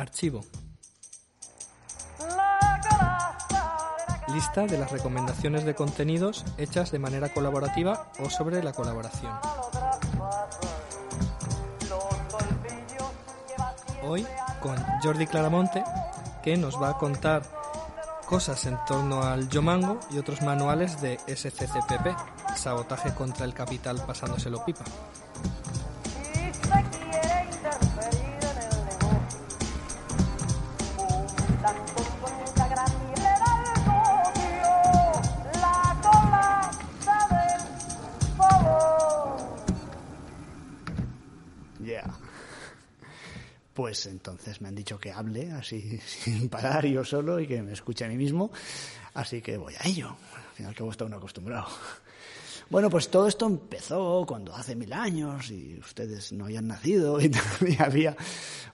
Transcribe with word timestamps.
Archivo. 0.00 0.44
Lista 4.28 4.66
de 4.66 4.78
las 4.78 4.90
recomendaciones 4.90 5.64
de 5.64 5.74
contenidos 5.74 6.44
hechas 6.56 6.90
de 6.90 6.98
manera 6.98 7.28
colaborativa 7.32 8.10
o 8.18 8.30
sobre 8.30 8.62
la 8.62 8.72
colaboración. 8.72 9.32
Hoy 14.02 14.26
con 14.62 14.76
Jordi 15.02 15.26
Claramonte, 15.26 15.84
que 16.42 16.56
nos 16.56 16.80
va 16.80 16.90
a 16.90 16.98
contar 16.98 17.42
cosas 18.24 18.64
en 18.66 18.78
torno 18.86 19.22
al 19.22 19.48
Yomango 19.48 20.00
y 20.10 20.18
otros 20.18 20.40
manuales 20.42 21.00
de 21.00 21.18
SCCPP, 21.26 22.56
sabotaje 22.56 23.12
contra 23.12 23.44
el 23.44 23.52
capital 23.52 24.02
pasándoselo 24.06 24.64
pipa. 24.64 24.84
Me 44.60 44.68
han 44.68 44.74
dicho 44.74 44.98
que 44.98 45.10
hable 45.10 45.50
así 45.52 45.98
sin 46.06 46.48
parar 46.48 46.86
yo 46.86 47.04
solo 47.04 47.40
y 47.40 47.46
que 47.46 47.62
me 47.62 47.72
escuche 47.72 48.04
a 48.04 48.08
mí 48.08 48.16
mismo. 48.16 48.50
Así 49.14 49.40
que 49.42 49.56
voy 49.56 49.74
a 49.78 49.88
ello. 49.88 50.16
Al 50.34 50.54
final 50.54 50.74
que 50.74 50.88
está 50.88 51.04
uno 51.04 51.16
acostumbrado. 51.16 51.66
Bueno, 52.70 52.88
pues 52.88 53.08
todo 53.10 53.26
esto 53.26 53.46
empezó 53.46 54.24
cuando 54.28 54.54
hace 54.54 54.76
mil 54.76 54.92
años 54.92 55.50
y 55.50 55.76
ustedes 55.80 56.32
no 56.32 56.44
habían 56.44 56.68
nacido 56.68 57.20
y 57.20 57.28
todavía 57.58 57.84
había 57.84 58.16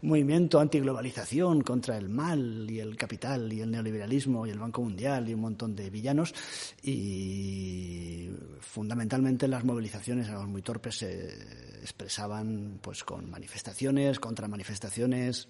movimiento 0.03 0.61
antiglobalización 0.61 1.63
contra 1.63 1.97
el 1.97 2.11
mal 2.11 2.67
y 2.69 2.79
el 2.79 2.95
capital 2.95 3.51
y 3.51 3.63
el 3.63 3.71
neoliberalismo 3.71 4.47
y 4.47 4.51
el 4.51 4.59
Banco 4.59 4.83
Mundial 4.83 5.31
y 5.31 5.33
un 5.33 5.41
montón 5.41 5.75
de 5.75 5.89
villanos 5.89 6.35
y 6.83 8.29
fundamentalmente 8.61 9.49
las 9.49 9.65
movilizaciones 9.65 10.29
eran 10.29 10.53
muy 10.53 10.61
torpes 10.61 10.97
se 10.97 11.33
expresaban 11.81 12.79
pues 12.83 13.03
con 13.03 13.31
manifestaciones, 13.31 14.21
contra 14.21 14.47
manifestaciones 14.47 15.49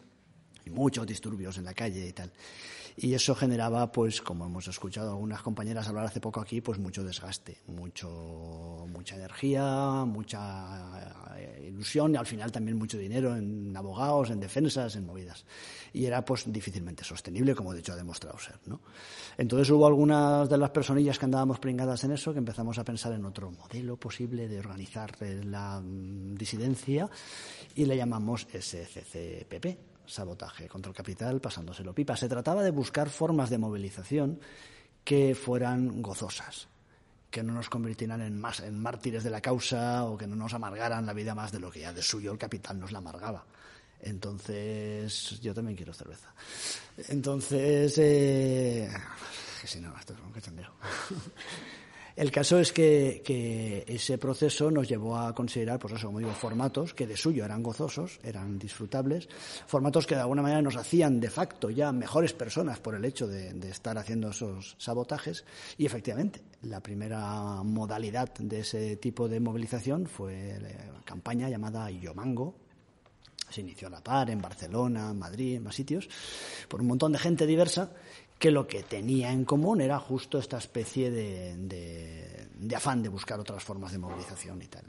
y 0.66 0.70
muchos 0.70 1.06
disturbios 1.06 1.56
en 1.56 1.64
la 1.64 1.72
calle 1.72 2.06
y 2.06 2.12
tal 2.12 2.30
y 2.98 3.12
eso 3.12 3.34
generaba, 3.34 3.92
pues, 3.92 4.22
como 4.22 4.46
hemos 4.46 4.66
escuchado 4.68 5.10
algunas 5.10 5.42
compañeras 5.42 5.86
hablar 5.86 6.06
hace 6.06 6.20
poco 6.20 6.40
aquí, 6.40 6.62
pues 6.62 6.78
mucho 6.78 7.04
desgaste, 7.04 7.58
mucho, 7.66 8.86
mucha 8.88 9.16
energía, 9.16 10.04
mucha 10.06 11.36
eh, 11.36 11.66
ilusión 11.68 12.14
y 12.14 12.16
al 12.16 12.24
final 12.24 12.50
también 12.50 12.78
mucho 12.78 12.96
dinero 12.96 13.36
en 13.36 13.76
abogados, 13.76 14.30
en 14.30 14.40
defensas, 14.40 14.96
en 14.96 15.04
movidas. 15.04 15.44
Y 15.92 16.06
era, 16.06 16.24
pues, 16.24 16.50
difícilmente 16.50 17.04
sostenible, 17.04 17.54
como 17.54 17.74
de 17.74 17.80
hecho 17.80 17.92
ha 17.92 17.96
demostrado 17.96 18.38
ser, 18.38 18.58
¿no? 18.64 18.80
Entonces 19.36 19.68
hubo 19.68 19.86
algunas 19.86 20.48
de 20.48 20.56
las 20.56 20.70
personillas 20.70 21.18
que 21.18 21.26
andábamos 21.26 21.58
pringadas 21.58 22.02
en 22.04 22.12
eso 22.12 22.32
que 22.32 22.38
empezamos 22.38 22.78
a 22.78 22.84
pensar 22.84 23.12
en 23.12 23.26
otro 23.26 23.50
modelo 23.50 23.98
posible 23.98 24.48
de 24.48 24.58
organizar 24.58 25.16
la 25.20 25.82
mm, 25.82 26.34
disidencia 26.34 27.10
y 27.74 27.84
le 27.84 27.94
llamamos 27.94 28.46
SCCPP 28.50 29.95
sabotaje 30.06 30.68
contra 30.68 30.90
el 30.90 30.96
capital 30.96 31.40
pasándoselo 31.40 31.94
pipa. 31.94 32.16
Se 32.16 32.28
trataba 32.28 32.62
de 32.62 32.70
buscar 32.70 33.08
formas 33.08 33.50
de 33.50 33.58
movilización 33.58 34.40
que 35.04 35.34
fueran 35.34 36.02
gozosas, 36.02 36.68
que 37.30 37.42
no 37.42 37.52
nos 37.52 37.68
convirtieran 37.68 38.20
en, 38.22 38.40
más, 38.40 38.62
mártires 38.72 39.22
de 39.24 39.30
la 39.30 39.40
causa 39.40 40.04
o 40.04 40.16
que 40.16 40.26
no 40.26 40.36
nos 40.36 40.54
amargaran 40.54 41.06
la 41.06 41.12
vida 41.12 41.34
más 41.34 41.52
de 41.52 41.60
lo 41.60 41.70
que 41.70 41.80
ya 41.80 41.92
de 41.92 42.02
suyo 42.02 42.32
el 42.32 42.38
capital 42.38 42.78
nos 42.78 42.92
la 42.92 42.98
amargaba. 42.98 43.44
Entonces, 44.00 45.40
yo 45.40 45.54
también 45.54 45.76
quiero 45.76 45.92
cerveza. 45.92 46.34
Entonces, 47.08 47.96
eh, 47.98 48.90
que 49.60 49.66
si 49.66 49.80
no, 49.80 49.96
esto 49.98 50.12
es 50.12 50.20
un 50.20 50.32
cachondeo. 50.32 50.72
El 52.16 52.30
caso 52.30 52.58
es 52.58 52.72
que, 52.72 53.84
ese 53.86 54.16
proceso 54.16 54.70
nos 54.70 54.88
llevó 54.88 55.18
a 55.18 55.34
considerar, 55.34 55.78
pues 55.78 55.94
eso, 55.94 56.06
como 56.06 56.18
digo, 56.18 56.32
formatos 56.32 56.94
que 56.94 57.06
de 57.06 57.14
suyo 57.14 57.44
eran 57.44 57.62
gozosos, 57.62 58.18
eran 58.22 58.58
disfrutables, 58.58 59.28
formatos 59.66 60.06
que 60.06 60.14
de 60.14 60.22
alguna 60.22 60.40
manera 60.40 60.62
nos 60.62 60.76
hacían 60.76 61.20
de 61.20 61.28
facto 61.28 61.68
ya 61.68 61.92
mejores 61.92 62.32
personas 62.32 62.80
por 62.80 62.94
el 62.94 63.04
hecho 63.04 63.26
de, 63.26 63.50
estar 63.68 63.98
haciendo 63.98 64.30
esos 64.30 64.76
sabotajes. 64.78 65.44
Y 65.76 65.84
efectivamente, 65.84 66.40
la 66.62 66.80
primera 66.80 67.62
modalidad 67.62 68.32
de 68.38 68.60
ese 68.60 68.96
tipo 68.96 69.28
de 69.28 69.38
movilización 69.38 70.06
fue 70.06 70.58
la 70.58 71.04
campaña 71.04 71.50
llamada 71.50 71.90
Yomango, 71.90 72.54
se 73.50 73.60
inició 73.60 73.88
a 73.88 73.90
la 73.90 74.02
par 74.02 74.30
en 74.30 74.40
Barcelona, 74.40 75.12
Madrid, 75.12 75.56
en 75.56 75.62
más 75.62 75.74
sitios, 75.74 76.08
por 76.68 76.80
un 76.80 76.88
montón 76.88 77.12
de 77.12 77.18
gente 77.18 77.46
diversa 77.46 77.92
que 78.38 78.50
lo 78.50 78.66
que 78.66 78.82
tenía 78.82 79.32
en 79.32 79.44
común 79.44 79.80
era 79.80 79.98
justo 79.98 80.38
esta 80.38 80.58
especie 80.58 81.10
de, 81.10 81.56
de, 81.56 82.76
afán 82.76 83.02
de 83.02 83.08
buscar 83.08 83.40
otras 83.40 83.62
formas 83.62 83.92
de 83.92 83.98
movilización 83.98 84.60
y 84.62 84.66
tal 84.66 84.84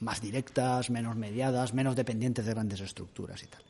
más 0.00 0.20
directas, 0.20 0.90
menos 0.90 1.16
mediadas, 1.16 1.74
menos 1.74 1.96
dependientes 1.96 2.46
de 2.46 2.54
grandes 2.54 2.80
estructuras 2.80 3.42
y 3.42 3.46
tal. 3.46 3.62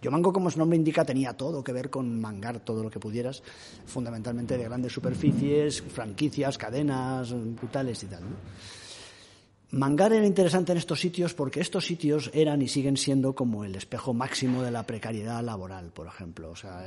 Yo 0.00 0.10
Mango, 0.10 0.32
como 0.32 0.50
su 0.50 0.58
nombre 0.58 0.78
indica, 0.78 1.04
tenía 1.04 1.36
todo 1.36 1.62
que 1.62 1.72
ver 1.72 1.90
con 1.90 2.20
mangar 2.20 2.60
todo 2.60 2.82
lo 2.82 2.90
que 2.90 2.98
pudieras, 2.98 3.42
fundamentalmente 3.84 4.56
de 4.56 4.64
grandes 4.64 4.94
superficies, 4.94 5.82
franquicias, 5.82 6.56
cadenas 6.56 7.34
brutales 7.34 8.02
y 8.02 8.06
tal. 8.06 8.22
¿no? 8.22 8.36
Mangar 9.74 10.12
era 10.12 10.24
interesante 10.24 10.70
en 10.70 10.78
estos 10.78 11.00
sitios 11.00 11.34
porque 11.34 11.58
estos 11.58 11.84
sitios 11.84 12.30
eran 12.32 12.62
y 12.62 12.68
siguen 12.68 12.96
siendo 12.96 13.34
como 13.34 13.64
el 13.64 13.74
espejo 13.74 14.14
máximo 14.14 14.62
de 14.62 14.70
la 14.70 14.86
precariedad 14.86 15.42
laboral, 15.42 15.90
por 15.92 16.06
ejemplo. 16.06 16.52
O 16.52 16.54
sea, 16.54 16.86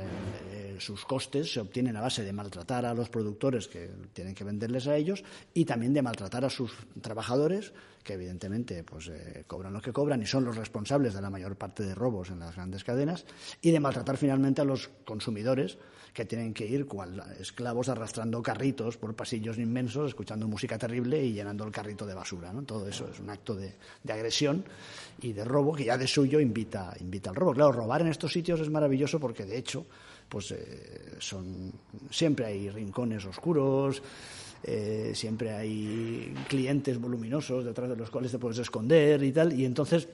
eh, 0.50 0.74
sus 0.78 1.04
costes 1.04 1.52
se 1.52 1.60
obtienen 1.60 1.98
a 1.98 2.00
base 2.00 2.24
de 2.24 2.32
maltratar 2.32 2.86
a 2.86 2.94
los 2.94 3.10
productores 3.10 3.68
que 3.68 3.90
tienen 4.14 4.34
que 4.34 4.42
venderles 4.42 4.86
a 4.86 4.96
ellos 4.96 5.22
y 5.52 5.66
también 5.66 5.92
de 5.92 6.00
maltratar 6.00 6.46
a 6.46 6.50
sus 6.50 6.72
trabajadores, 7.02 7.74
que 8.02 8.14
evidentemente 8.14 8.82
pues, 8.84 9.08
eh, 9.08 9.44
cobran 9.46 9.74
lo 9.74 9.82
que 9.82 9.92
cobran 9.92 10.22
y 10.22 10.26
son 10.26 10.46
los 10.46 10.56
responsables 10.56 11.12
de 11.12 11.20
la 11.20 11.28
mayor 11.28 11.56
parte 11.56 11.82
de 11.82 11.94
robos 11.94 12.30
en 12.30 12.38
las 12.38 12.56
grandes 12.56 12.84
cadenas, 12.84 13.26
y 13.60 13.70
de 13.70 13.80
maltratar 13.80 14.16
finalmente 14.16 14.62
a 14.62 14.64
los 14.64 14.88
consumidores 15.04 15.76
que 16.18 16.24
tienen 16.24 16.52
que 16.52 16.66
ir 16.66 16.84
cual 16.84 17.22
esclavos 17.38 17.88
arrastrando 17.88 18.42
carritos 18.42 18.96
por 18.96 19.14
pasillos 19.14 19.56
inmensos, 19.56 20.08
escuchando 20.08 20.48
música 20.48 20.76
terrible 20.76 21.24
y 21.24 21.32
llenando 21.32 21.62
el 21.62 21.70
carrito 21.70 22.04
de 22.04 22.12
basura. 22.12 22.52
¿no? 22.52 22.64
Todo 22.64 22.88
eso 22.88 23.08
es 23.08 23.20
un 23.20 23.30
acto 23.30 23.54
de, 23.54 23.76
agresión 24.08 24.64
y 25.22 25.32
de 25.32 25.44
robo 25.44 25.76
que 25.76 25.84
ya 25.84 25.96
de 25.96 26.08
suyo 26.08 26.40
invita, 26.40 26.92
invita 26.98 27.30
al 27.30 27.36
robo. 27.36 27.54
Claro, 27.54 27.70
robar 27.70 28.00
en 28.00 28.08
estos 28.08 28.32
sitios 28.32 28.58
es 28.58 28.68
maravilloso 28.68 29.20
porque 29.20 29.44
de 29.44 29.58
hecho 29.58 29.86
pues 30.28 30.50
eh, 30.50 31.14
son 31.20 31.72
siempre 32.10 32.46
hay 32.46 32.68
rincones 32.68 33.24
oscuros, 33.24 34.02
eh, 34.64 35.12
siempre 35.14 35.52
hay 35.52 36.34
clientes 36.48 37.00
voluminosos 37.00 37.64
detrás 37.64 37.90
de 37.90 37.96
los 37.96 38.10
cuales 38.10 38.32
te 38.32 38.40
puedes 38.40 38.58
esconder 38.58 39.22
y 39.22 39.30
tal, 39.30 39.52
y 39.52 39.64
entonces 39.64 40.08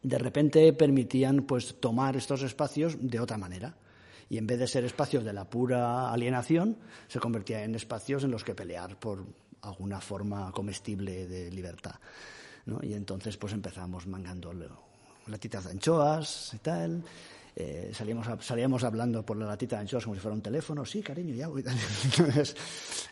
de 0.00 0.18
repente 0.18 0.72
permitían 0.74 1.42
pues 1.42 1.74
tomar 1.80 2.14
estos 2.14 2.42
espacios 2.42 2.96
de 3.00 3.18
otra 3.18 3.36
manera 3.36 3.74
y 4.30 4.38
en 4.38 4.46
vez 4.46 4.58
de 4.58 4.66
ser 4.66 4.84
espacios 4.84 5.24
de 5.24 5.32
la 5.32 5.48
pura 5.48 6.12
alienación, 6.12 6.76
se 7.06 7.18
convertía 7.18 7.64
en 7.64 7.74
espacios 7.74 8.24
en 8.24 8.30
los 8.30 8.44
que 8.44 8.54
pelear 8.54 8.98
por 8.98 9.24
alguna 9.62 10.00
forma 10.00 10.52
comestible 10.52 11.26
de 11.26 11.50
libertad. 11.50 11.94
¿no? 12.66 12.78
Y 12.82 12.94
entonces 12.94 13.36
pues 13.36 13.52
empezamos 13.52 14.06
mangando 14.06 14.52
latitas 15.26 15.64
de 15.64 15.70
anchoas 15.70 16.52
y 16.54 16.58
tal. 16.58 17.02
Eh, 17.56 17.90
salíamos, 17.92 18.28
salíamos 18.44 18.84
hablando 18.84 19.24
por 19.24 19.36
la 19.36 19.46
latita 19.46 19.76
de 19.76 19.82
anchoas 19.82 20.04
como 20.04 20.14
si 20.14 20.20
fuera 20.20 20.34
un 20.34 20.42
teléfono, 20.42 20.84
sí, 20.84 21.02
cariño, 21.02 21.34
ya 21.34 21.48
voy. 21.48 21.64
Entonces 22.04 22.54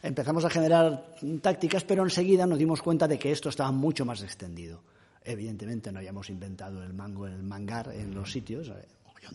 empezamos 0.03 0.45
a 0.45 0.51
generar 0.51 1.17
tácticas, 1.43 1.83
pero 1.83 2.05
enseguida 2.05 2.47
nos 2.47 2.59
dimos 2.59 2.81
cuenta 2.81 3.09
de 3.09 3.19
que 3.19 3.33
esto 3.33 3.49
estaba 3.49 3.73
mucho 3.73 4.05
más 4.05 4.23
extendido. 4.23 4.83
Evidentemente 5.25 5.91
no 5.91 5.99
habíamos 5.99 6.31
inventado 6.31 6.81
el 6.85 6.93
mango, 6.93 7.27
el 7.27 7.43
mangar 7.43 7.93
en 7.93 8.15
los 8.15 8.31
sitios, 8.31 8.71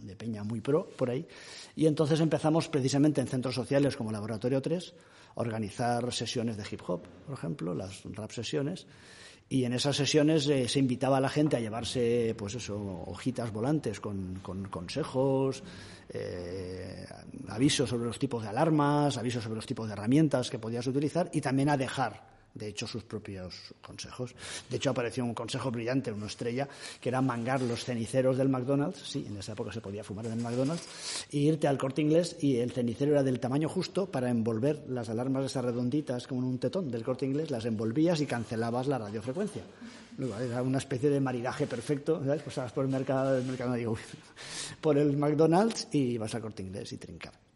de 0.02 0.16
peña 0.16 0.44
muy 0.44 0.62
pro 0.62 0.88
por 0.90 1.10
ahí. 1.10 1.26
Y 1.76 1.86
entonces 1.86 2.20
empezamos 2.20 2.68
precisamente 2.68 3.22
en 3.22 3.28
centros 3.28 3.56
sociales 3.56 3.96
como 3.96 4.12
Laboratorio 4.12 4.62
3 4.62 4.94
a 5.36 5.42
organizar 5.42 6.12
sesiones 6.14 6.58
de 6.58 6.64
hip 6.70 6.82
hop, 6.88 7.04
por 7.26 7.38
ejemplo, 7.38 7.74
las 7.74 8.04
rap 8.06 8.32
sesiones. 8.32 8.86
Y 9.50 9.66
en 9.66 9.74
esas 9.74 9.98
sesiones 9.98 10.48
eh, 10.48 10.70
se 10.70 10.80
invitaba 10.80 11.18
a 11.18 11.20
la 11.20 11.28
gente 11.28 11.58
a 11.58 11.60
llevarse, 11.60 12.34
pues 12.38 12.56
eso, 12.56 13.04
hojitas 13.08 13.52
volantes 13.52 14.00
con, 14.00 14.40
con 14.42 14.70
consejos, 14.70 15.62
eh, 16.08 17.06
avisos 17.50 17.90
sobre 17.90 18.06
los 18.06 18.18
tipos 18.18 18.44
de 18.44 18.50
alarmas, 18.50 19.18
avisos 19.18 19.44
sobre 19.44 19.58
los 19.58 19.66
tipos 19.66 19.88
de 19.88 19.94
herramientas 19.94 20.50
que 20.50 20.58
podías 20.58 20.88
utilizar 20.88 21.30
y 21.34 21.42
también 21.42 21.68
a 21.68 21.76
dejar 21.76 22.41
de 22.54 22.68
hecho, 22.68 22.88
sus 22.88 23.04
propios 23.04 23.74
consejos. 23.82 24.36
De 24.70 24.78
hecho, 24.78 24.90
apareció 24.90 25.24
un 25.24 25.34
consejo 25.34 25.72
brillante, 25.72 26.12
una 26.12 26.28
estrella, 26.28 26.68
que 27.00 27.10
era 27.10 27.22
mangar 27.22 27.62
los 27.62 27.86
ceniceros 27.86 28.38
del 28.38 28.50
McDonald's, 28.50 29.00
sí, 29.00 29.26
en 29.28 29.38
esa 29.38 29.54
época 29.54 29.72
se 29.72 29.82
podía 29.82 30.04
fumar 30.04 30.26
en 30.26 30.34
el 30.34 30.42
McDonald's, 30.42 30.88
e 31.32 31.38
irte 31.38 31.68
al 31.68 31.78
corte 31.78 32.02
inglés 32.02 32.36
y 32.42 32.58
el 32.58 32.72
cenicero 32.72 33.12
era 33.12 33.24
del 33.24 33.40
tamaño 33.40 33.70
justo 33.70 34.12
para 34.12 34.30
envolver 34.30 34.84
las 34.88 35.10
alarmas 35.10 35.46
esas 35.46 35.66
redonditas 35.66 36.28
como 36.28 36.42
en 36.42 36.48
un 36.48 36.60
tetón 36.60 36.92
del 36.92 37.04
corte 37.04 37.26
inglés, 37.26 37.52
las 37.52 37.66
envolvías 37.66 38.22
y 38.22 38.26
cancelabas 38.26 38.88
la 38.88 38.98
radiofrecuencia. 38.98 39.64
Era 40.20 40.62
una 40.62 40.78
especie 40.78 41.10
de 41.10 41.20
maridaje 41.20 41.68
perfecto, 41.68 42.22
¿sabes? 42.24 42.42
Pasabas 42.44 42.72
por 42.74 42.86
el 42.86 42.92
mercado, 42.92 43.38
el 43.38 43.46
mercado 43.46 43.74
digo, 43.74 43.98
por 44.82 44.98
el 44.98 45.18
McDonald's 45.18 45.88
y 45.92 46.18
vas 46.18 46.36
al 46.36 46.42
corte 46.42 46.64
inglés 46.64 46.92
y 46.92 46.98
trincar. 46.98 47.51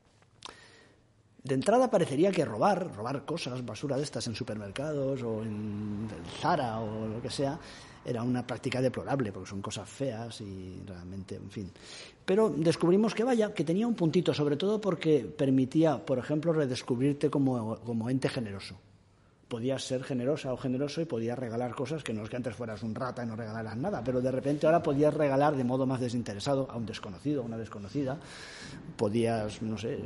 De 1.45 1.53
entrada 1.53 1.91
parecería 1.91 2.31
que 2.31 2.43
robar, 2.43 2.91
robar 2.95 3.23
cosas, 3.23 3.63
basura 3.63 3.97
de 3.97 4.03
estas 4.03 4.25
en 4.25 4.33
supermercados 4.33 5.21
o 5.21 5.43
en 5.43 6.07
Zara 6.41 6.79
o 6.79 7.07
lo 7.07 7.21
que 7.21 7.29
sea, 7.29 7.59
era 8.03 8.23
una 8.23 8.45
práctica 8.45 8.81
deplorable 8.81 9.31
porque 9.31 9.51
son 9.51 9.61
cosas 9.61 9.87
feas 9.87 10.41
y 10.41 10.81
realmente, 10.87 11.35
en 11.35 11.51
fin. 11.51 11.71
Pero 12.25 12.49
descubrimos 12.49 13.13
que 13.13 13.23
vaya, 13.23 13.53
que 13.53 13.63
tenía 13.63 13.85
un 13.85 13.93
puntito, 13.93 14.33
sobre 14.33 14.57
todo 14.57 14.81
porque 14.81 15.19
permitía, 15.19 16.03
por 16.03 16.17
ejemplo, 16.17 16.51
redescubrirte 16.51 17.29
como, 17.29 17.77
como 17.77 18.09
ente 18.09 18.27
generoso 18.27 18.75
podías 19.47 19.83
ser 19.83 20.03
generosa 20.03 20.53
o 20.53 20.57
generoso 20.57 21.01
y 21.01 21.05
podías 21.05 21.37
regalar 21.37 21.75
cosas 21.75 22.03
que 22.03 22.13
no 22.13 22.23
es 22.23 22.29
que 22.29 22.35
antes 22.35 22.55
fueras 22.55 22.81
un 22.83 22.95
rata 22.95 23.23
y 23.23 23.27
no 23.27 23.35
regalaras 23.35 23.77
nada, 23.77 24.03
pero 24.03 24.21
de 24.21 24.31
repente 24.31 24.65
ahora 24.65 24.81
podías 24.81 25.13
regalar 25.13 25.55
de 25.55 25.63
modo 25.63 25.85
más 25.85 25.99
desinteresado 25.99 26.67
a 26.69 26.77
un 26.77 26.85
desconocido, 26.85 27.41
a 27.41 27.45
una 27.45 27.57
desconocida, 27.57 28.17
podías, 28.97 29.61
no 29.61 29.77
sé, 29.77 29.99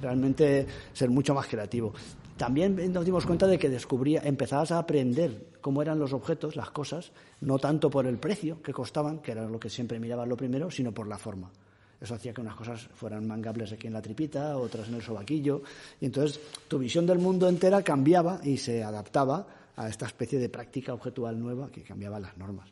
realmente 0.00 0.66
ser 0.92 1.10
mucho 1.10 1.34
más 1.34 1.46
creativo. 1.46 1.92
También 2.36 2.90
nos 2.90 3.04
dimos 3.04 3.26
cuenta 3.26 3.46
de 3.46 3.58
que 3.58 3.68
descubría, 3.68 4.22
empezabas 4.24 4.72
a 4.72 4.78
aprender 4.78 5.48
cómo 5.60 5.82
eran 5.82 5.98
los 5.98 6.14
objetos, 6.14 6.56
las 6.56 6.70
cosas, 6.70 7.12
no 7.42 7.58
tanto 7.58 7.90
por 7.90 8.06
el 8.06 8.16
precio 8.16 8.62
que 8.62 8.72
costaban, 8.72 9.18
que 9.18 9.32
era 9.32 9.46
lo 9.46 9.60
que 9.60 9.68
siempre 9.68 10.00
mirabas 10.00 10.26
lo 10.26 10.38
primero, 10.38 10.70
sino 10.70 10.92
por 10.92 11.06
la 11.06 11.18
forma. 11.18 11.50
Eso 12.00 12.14
hacía 12.14 12.32
que 12.32 12.40
unas 12.40 12.56
cosas 12.56 12.88
fueran 12.94 13.26
mangables 13.26 13.72
aquí 13.72 13.86
en 13.86 13.92
la 13.92 14.00
tripita, 14.00 14.56
otras 14.56 14.88
en 14.88 14.94
el 14.94 15.02
sobaquillo. 15.02 15.62
Y 16.00 16.06
entonces 16.06 16.40
tu 16.66 16.78
visión 16.78 17.06
del 17.06 17.18
mundo 17.18 17.48
entera 17.48 17.82
cambiaba 17.82 18.40
y 18.42 18.56
se 18.56 18.82
adaptaba 18.82 19.46
a 19.76 19.88
esta 19.88 20.06
especie 20.06 20.38
de 20.38 20.48
práctica 20.48 20.94
objetual 20.94 21.38
nueva 21.38 21.70
que 21.70 21.82
cambiaba 21.82 22.18
las 22.18 22.36
normas. 22.38 22.68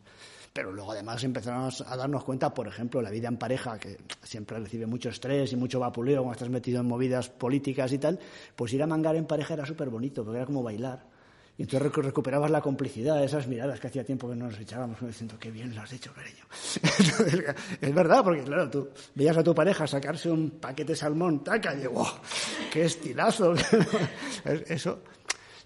Pero 0.52 0.72
luego 0.72 0.92
además 0.92 1.22
empezamos 1.24 1.82
a 1.82 1.96
darnos 1.96 2.24
cuenta, 2.24 2.52
por 2.52 2.66
ejemplo, 2.66 3.02
la 3.02 3.10
vida 3.10 3.28
en 3.28 3.36
pareja, 3.36 3.78
que 3.78 3.98
siempre 4.22 4.58
recibe 4.58 4.86
mucho 4.86 5.10
estrés 5.10 5.52
y 5.52 5.56
mucho 5.56 5.78
vapuleo 5.78 6.22
cuando 6.22 6.32
estás 6.32 6.48
metido 6.48 6.80
en 6.80 6.86
movidas 6.86 7.28
políticas 7.28 7.92
y 7.92 7.98
tal, 7.98 8.18
pues 8.56 8.72
ir 8.72 8.82
a 8.82 8.86
mangar 8.86 9.14
en 9.14 9.26
pareja 9.26 9.54
era 9.54 9.66
súper 9.66 9.90
bonito, 9.90 10.24
porque 10.24 10.38
era 10.38 10.46
como 10.46 10.62
bailar 10.62 11.17
y 11.58 11.62
entonces 11.62 11.92
recuperabas 11.92 12.52
la 12.52 12.60
complicidad, 12.60 13.22
esas 13.24 13.48
miradas 13.48 13.80
que 13.80 13.88
hacía 13.88 14.04
tiempo 14.04 14.30
que 14.30 14.36
no 14.36 14.46
nos 14.46 14.60
echábamos, 14.60 15.00
diciendo, 15.00 15.34
qué 15.40 15.50
bien 15.50 15.74
lo 15.74 15.82
has 15.82 15.92
hecho, 15.92 16.14
cariño. 16.14 16.44
es 17.80 17.94
verdad, 17.94 18.22
porque 18.22 18.44
claro, 18.44 18.70
tú 18.70 18.88
veías 19.16 19.36
a 19.36 19.42
tu 19.42 19.52
pareja 19.52 19.84
sacarse 19.84 20.30
un 20.30 20.50
paquete 20.50 20.92
de 20.92 20.96
salmón, 20.96 21.42
taca, 21.42 21.74
y 21.74 21.78
digo, 21.78 22.06
qué 22.72 22.84
estilazo. 22.84 23.54
Eso, 24.68 25.00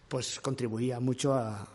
pues 0.08 0.40
contribuía 0.40 0.98
mucho 0.98 1.34
a, 1.34 1.68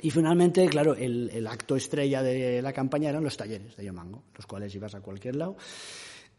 y 0.00 0.10
finalmente, 0.10 0.66
claro, 0.68 0.96
el, 0.96 1.30
el, 1.32 1.46
acto 1.46 1.76
estrella 1.76 2.24
de 2.24 2.60
la 2.60 2.72
campaña 2.72 3.10
eran 3.10 3.22
los 3.22 3.36
talleres 3.36 3.76
de 3.76 3.84
Yomango, 3.84 4.24
los 4.34 4.46
cuales 4.46 4.74
ibas 4.74 4.96
a 4.96 5.00
cualquier 5.00 5.36
lado 5.36 5.56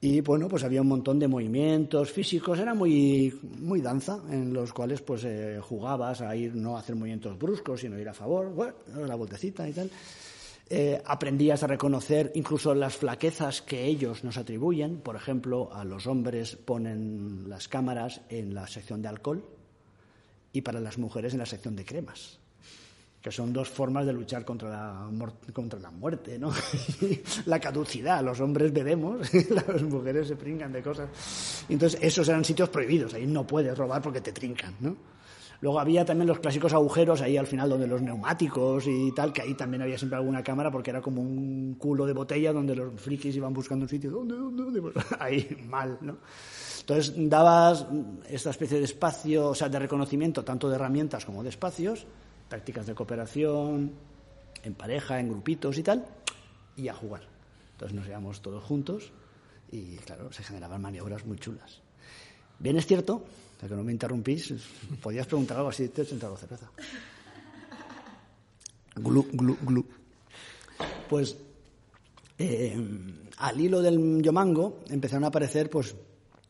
y 0.03 0.19
bueno, 0.19 0.50
pues 0.50 0.65
había 0.65 0.81
un 0.81 0.89
montón 0.89 1.17
de 1.17 1.29
movimientos 1.29 2.11
físicos, 2.11 2.59
era 2.59 2.73
muy, 2.73 3.33
muy 3.59 3.79
danza, 3.79 4.19
en 4.29 4.51
los 4.51 4.73
cuales 4.73 5.01
pues 5.01 5.23
eh, 5.23 5.61
jugabas 5.61 6.19
a 6.19 6.35
ir 6.35 6.53
no 6.55 6.75
a 6.75 6.81
hacer 6.81 6.97
movimientos 6.97 7.39
bruscos, 7.39 7.79
sino 7.79 7.97
ir 7.97 8.09
a 8.09 8.13
favor, 8.13 8.50
bueno, 8.50 8.73
la 9.07 9.15
vueltecita 9.15 9.65
y 9.69 9.71
tal. 9.71 9.89
Eh, 10.69 11.01
aprendías 11.05 11.63
a 11.63 11.67
reconocer 11.67 12.33
incluso 12.35 12.75
las 12.75 12.97
flaquezas 12.97 13.61
que 13.61 13.85
ellos 13.85 14.25
nos 14.25 14.35
atribuyen. 14.35 14.97
Por 14.97 15.15
ejemplo, 15.15 15.73
a 15.73 15.85
los 15.85 16.06
hombres 16.06 16.57
ponen 16.57 17.45
las 17.47 17.69
cámaras 17.69 18.19
en 18.27 18.53
la 18.53 18.67
sección 18.67 19.01
de 19.01 19.07
alcohol 19.07 19.45
y 20.51 20.63
para 20.63 20.81
las 20.81 20.97
mujeres 20.97 21.31
en 21.31 21.39
la 21.39 21.45
sección 21.45 21.77
de 21.77 21.85
cremas 21.85 22.43
que 23.23 23.31
son 23.31 23.53
dos 23.53 23.69
formas 23.69 24.05
de 24.05 24.11
luchar 24.11 24.43
contra 24.43 24.69
la, 24.69 25.09
contra 25.53 25.79
la 25.79 25.89
muerte, 25.89 26.37
¿no? 26.37 26.51
la 27.45 27.57
caducidad. 27.57 28.21
Los 28.21 28.41
hombres 28.41 28.73
bebemos, 28.73 29.33
las 29.49 29.81
mujeres 29.83 30.27
se 30.27 30.35
pringan 30.35 30.73
de 30.73 30.83
cosas. 30.83 31.63
Entonces, 31.69 31.97
esos 32.03 32.27
eran 32.27 32.43
sitios 32.43 32.67
prohibidos. 32.67 33.13
Ahí 33.13 33.25
no 33.25 33.47
puedes 33.47 33.77
robar 33.77 34.01
porque 34.01 34.19
te 34.19 34.33
trincan, 34.33 34.75
¿no? 34.81 34.97
Luego 35.61 35.79
había 35.79 36.03
también 36.03 36.27
los 36.27 36.39
clásicos 36.39 36.73
agujeros 36.73 37.21
ahí 37.21 37.37
al 37.37 37.47
final 37.47 37.69
donde 37.69 37.87
los 37.87 38.01
neumáticos 38.01 38.85
y 38.87 39.13
tal, 39.13 39.31
que 39.31 39.41
ahí 39.41 39.53
también 39.53 39.81
había 39.81 39.97
siempre 39.97 40.17
alguna 40.17 40.43
cámara 40.43 40.69
porque 40.69 40.89
era 40.89 41.01
como 41.01 41.21
un 41.21 41.75
culo 41.75 42.05
de 42.05 42.11
botella 42.11 42.51
donde 42.51 42.75
los 42.75 42.99
frikis 42.99 43.37
iban 43.37 43.53
buscando 43.53 43.85
un 43.85 43.89
sitio. 43.89 44.11
¿Dónde, 44.11 44.35
dónde, 44.35 44.63
dónde? 44.63 44.81
Pues 44.81 44.95
ahí 45.19 45.65
mal, 45.65 45.97
¿no? 46.01 46.17
Entonces 46.81 47.13
dabas 47.29 47.87
esta 48.27 48.49
especie 48.49 48.79
de 48.79 48.83
espacio, 48.83 49.47
o 49.47 49.55
sea, 49.55 49.69
de 49.69 49.79
reconocimiento 49.79 50.43
tanto 50.43 50.67
de 50.67 50.75
herramientas 50.75 51.23
como 51.23 51.41
de 51.41 51.47
espacios 51.47 52.05
prácticas 52.53 52.85
de 52.85 52.94
cooperación, 52.94 53.91
en 54.61 54.75
pareja, 54.75 55.19
en 55.19 55.27
grupitos 55.27 55.75
y 55.79 55.81
tal, 55.81 56.05
y 56.77 56.88
a 56.88 56.94
jugar. 56.94 57.23
Entonces 57.71 57.95
nos 57.95 58.05
íbamos 58.05 58.44
todos 58.44 58.63
juntos 58.63 59.11
y, 59.71 59.95
claro, 59.95 60.31
se 60.31 60.44
generaban 60.44 60.79
maniobras 60.79 61.25
muy 61.25 61.39
chulas. 61.39 61.81
Bien 62.59 62.77
es 62.77 62.85
cierto, 62.85 63.25
ya 63.59 63.67
que 63.67 63.73
no 63.73 63.83
me 63.83 63.91
interrumpís, 63.91 64.53
podías 65.01 65.25
preguntar 65.25 65.57
algo 65.57 65.69
así, 65.69 65.89
te 65.89 66.03
he 66.03 66.05
sentado 66.05 66.38
cerveza. 66.38 66.69
Glu, 68.97 69.25
glu, 69.31 69.57
glu. 69.63 69.88
Pues 71.09 71.35
eh, 72.38 72.77
al 73.39 73.59
hilo 73.59 73.81
del 73.81 74.21
yomango 74.21 74.83
empezaron 74.91 75.23
a 75.23 75.29
aparecer, 75.29 75.71
pues 75.71 75.95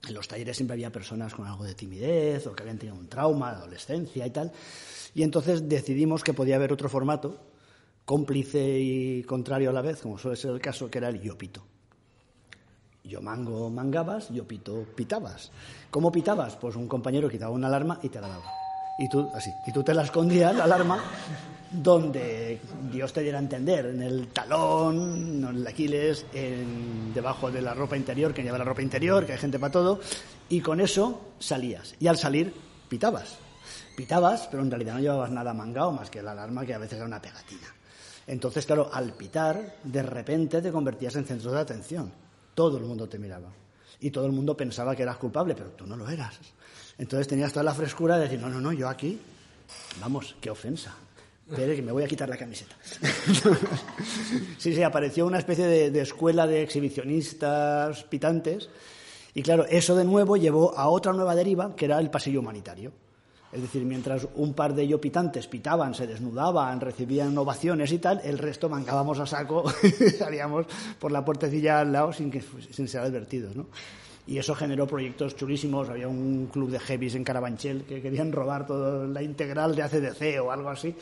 en 0.06 0.14
los 0.14 0.28
talleres 0.28 0.58
siempre 0.58 0.74
había 0.74 0.92
personas 0.92 1.34
con 1.34 1.48
algo 1.48 1.64
de 1.64 1.76
timidez 1.76 2.46
o 2.46 2.54
que 2.54 2.64
habían 2.64 2.78
tenido 2.78 2.98
un 2.98 3.08
trauma 3.08 3.52
adolescencia 3.52 4.28
y 4.28 4.32
tal. 4.32 4.52
Y 5.16 5.24
entonces 5.24 5.70
decidimos 5.70 6.24
que 6.24 6.34
podía 6.34 6.56
haber 6.56 6.74
otro 6.74 6.90
formato, 6.90 7.38
cómplice 8.06 8.80
y 8.80 9.24
contrario 9.24 9.70
a 9.70 9.74
la 9.74 9.82
vez, 9.82 10.02
como 10.02 10.18
suele 10.18 10.38
ser 10.38 10.52
el 10.52 10.62
caso, 10.62 10.90
que 10.90 10.98
era 10.98 11.10
el 11.10 11.22
yo 11.22 11.38
pito. 11.38 11.64
Yo 13.04 13.22
mango 13.22 13.70
mangabas, 13.70 14.30
yo 14.30 14.48
pito 14.48 14.86
pitabas. 14.96 15.52
¿Cómo 15.92 16.12
pitabas? 16.12 16.56
Pues 16.56 16.76
un 16.76 16.88
compañero 16.88 17.30
quitaba 17.30 17.52
una 17.52 17.68
alarma 17.68 18.00
y 18.02 18.10
te 18.10 18.20
la 18.20 18.30
daba. 18.30 18.46
Y 18.98 19.10
tú, 19.10 19.30
así, 19.36 19.52
y 19.68 19.72
tú 19.72 19.84
te 19.84 19.94
la 19.94 20.04
escondías, 20.04 20.56
la 20.56 20.64
alarma, 20.64 21.04
donde 21.72 22.62
Dios 22.92 23.12
te 23.12 23.22
diera 23.22 23.40
a 23.40 23.42
entender, 23.42 23.88
en 23.88 24.02
el 24.02 24.28
talón, 24.28 25.44
en 25.50 25.56
el 25.58 25.68
Aquiles, 25.68 26.26
en, 26.34 27.14
debajo 27.14 27.52
de 27.52 27.62
la 27.62 27.74
ropa 27.74 27.98
interior, 27.98 28.34
que 28.34 28.44
lleva 28.44 28.58
la 28.58 28.64
ropa 28.64 28.84
interior, 28.84 29.26
que 29.26 29.34
hay 29.34 29.40
gente 29.40 29.60
para 29.60 29.72
todo, 29.72 30.00
y 30.48 30.62
con 30.62 30.80
eso 30.80 31.34
salías. 31.40 31.96
Y 32.00 32.08
al 32.08 32.18
salir, 32.18 32.54
pitabas 32.88 33.38
pitabas, 33.96 34.48
pero 34.50 34.64
en 34.64 34.72
realidad 34.72 34.96
no 34.96 35.00
llevabas 35.00 35.32
nada 35.32 35.54
mangado 35.54 35.92
más 35.92 36.10
que 36.10 36.22
la 36.22 36.32
alarma 36.32 36.66
que 36.66 36.74
a 36.74 36.78
veces 36.78 36.98
era 36.98 37.06
una 37.06 37.22
pegatina. 37.22 37.68
Entonces, 38.28 38.66
claro, 38.66 38.90
al 38.92 39.14
pitar, 39.14 39.78
de 39.84 40.04
repente 40.04 40.62
te 40.62 40.72
convertías 40.72 41.16
en 41.16 41.26
centro 41.26 41.52
de 41.52 41.60
atención. 41.60 42.12
Todo 42.54 42.78
el 42.78 42.84
mundo 42.84 43.08
te 43.08 43.20
miraba. 43.20 43.50
Y 44.00 44.12
todo 44.12 44.26
el 44.26 44.32
mundo 44.32 44.56
pensaba 44.56 44.96
que 44.96 45.04
eras 45.04 45.18
culpable, 45.18 45.56
pero 45.56 45.72
tú 45.72 45.86
no 45.86 45.96
lo 45.96 46.08
eras. 46.08 46.40
Entonces 46.98 47.28
tenías 47.28 47.52
toda 47.52 47.64
la 47.64 47.74
frescura 47.74 48.18
de 48.18 48.24
decir, 48.24 48.40
no, 48.40 48.50
no, 48.50 48.62
no, 48.62 48.72
yo 48.72 48.88
aquí, 48.88 49.20
vamos, 50.00 50.36
qué 50.40 50.50
ofensa. 50.50 50.96
Espere 51.50 51.76
que 51.76 51.82
me 51.82 51.92
voy 51.92 52.04
a 52.04 52.08
quitar 52.08 52.30
la 52.30 52.38
camiseta. 52.38 52.76
sí, 54.58 54.74
sí, 54.74 54.82
apareció 54.82 55.26
una 55.26 55.40
especie 55.40 55.66
de, 55.66 55.92
de 55.92 56.02
escuela 56.02 56.48
de 56.48 56.64
exhibicionistas 56.64 58.04
pitantes. 58.06 58.70
Y 59.34 59.42
claro, 59.42 59.66
eso 59.66 59.96
de 59.96 60.06
nuevo 60.06 60.38
llevó 60.38 60.78
a 60.78 60.88
otra 60.88 61.12
nueva 61.12 61.36
deriva, 61.36 61.76
que 61.76 61.86
era 61.86 62.00
el 62.00 62.10
pasillo 62.10 62.40
humanitario. 62.40 62.94
Es 63.54 63.62
decir, 63.62 63.86
mientras 63.86 64.28
un 64.36 64.54
par 64.54 64.74
de 64.74 64.84
ellos 64.84 65.00
pitantes 65.00 65.48
pitaban, 65.48 65.94
se 65.94 66.08
desnudaban, 66.08 66.82
recibían 66.82 67.38
ovaciones 67.38 67.92
y 67.92 68.00
tal, 68.00 68.20
el 68.24 68.38
resto 68.38 68.68
mancábamos 68.68 69.20
a 69.20 69.28
saco 69.28 69.64
salíamos 70.18 70.66
por 71.00 71.12
la 71.12 71.24
puertecilla 71.24 71.80
al 71.80 71.92
lado 71.92 72.12
sin, 72.12 72.32
que, 72.32 72.42
sin 72.72 72.88
ser 72.88 73.02
advertidos, 73.02 73.56
¿no? 73.56 73.68
Y 74.26 74.38
eso 74.38 74.56
generó 74.56 74.88
proyectos 74.88 75.36
chulísimos. 75.36 75.90
Había 75.90 76.08
un 76.08 76.48
club 76.48 76.70
de 76.72 76.80
heavies 76.80 77.16
en 77.16 77.26
Carabanchel 77.26 77.84
que 77.84 78.02
querían 78.02 78.32
robar 78.32 78.66
toda 78.66 79.06
la 79.06 79.22
integral 79.22 79.76
de 79.76 79.84
ACDC 79.84 80.42
o 80.42 80.52
algo 80.52 80.70
así 80.70 80.96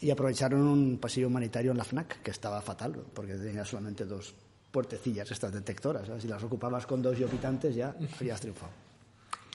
y 0.00 0.10
aprovecharon 0.10 0.60
un 0.60 0.98
pasillo 0.98 1.28
humanitario 1.28 1.70
en 1.70 1.78
la 1.78 1.84
FNAC, 1.84 2.22
que 2.22 2.30
estaba 2.30 2.60
fatal, 2.60 2.96
porque 3.14 3.34
tenía 3.34 3.64
solamente 3.64 4.04
dos 4.04 4.34
puertecillas 4.70 5.30
estas 5.30 5.52
detectoras. 5.52 6.08
Si 6.20 6.28
las 6.28 6.42
ocupabas 6.42 6.86
con 6.86 7.00
dos 7.00 7.16
yopitantes 7.16 7.74
ya 7.74 7.94
habías 8.20 8.40
triunfado. 8.40 8.72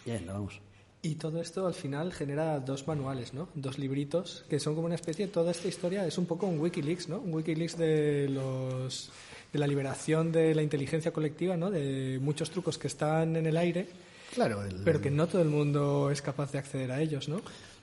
Bien, 0.06 0.26
vamos. 0.26 0.60
Y 1.04 1.16
todo 1.16 1.42
esto 1.42 1.66
al 1.66 1.74
final 1.74 2.14
genera 2.14 2.60
dos 2.60 2.88
manuales, 2.88 3.34
¿no? 3.34 3.50
Dos 3.56 3.80
libritos 3.80 4.46
que 4.50 4.60
son 4.60 4.76
como 4.76 4.86
una 4.86 4.96
especie. 4.96 5.28
Toda 5.28 5.52
esta 5.52 5.68
historia 5.68 6.06
es 6.06 6.18
un 6.18 6.28
poco 6.28 6.46
un 6.46 6.60
WikiLeaks, 6.60 7.10
¿no? 7.10 7.20
Un 7.20 7.34
WikiLeaks 7.34 7.78
de 7.78 8.30
los 8.30 9.12
de 9.52 9.60
la 9.60 9.68
liberación 9.68 10.32
de 10.32 10.56
la 10.56 10.62
inteligencia 10.62 11.12
colectiva, 11.12 11.58
¿no? 11.58 11.72
De 11.72 12.20
muchos 12.22 12.52
trucos 12.52 12.78
que 12.78 12.88
están 12.88 13.36
en 13.36 13.48
el 13.48 13.58
aire, 13.58 13.88
Claro, 14.34 14.64
el, 14.64 14.82
pero 14.84 15.02
que 15.02 15.12
no 15.12 15.28
todo 15.28 15.42
el 15.42 15.50
mundo 15.50 16.10
es 16.10 16.22
capaz 16.22 16.52
de 16.52 16.60
acceder 16.60 16.92
a 16.92 17.02
ellos, 17.02 17.28
¿no? 17.28 17.42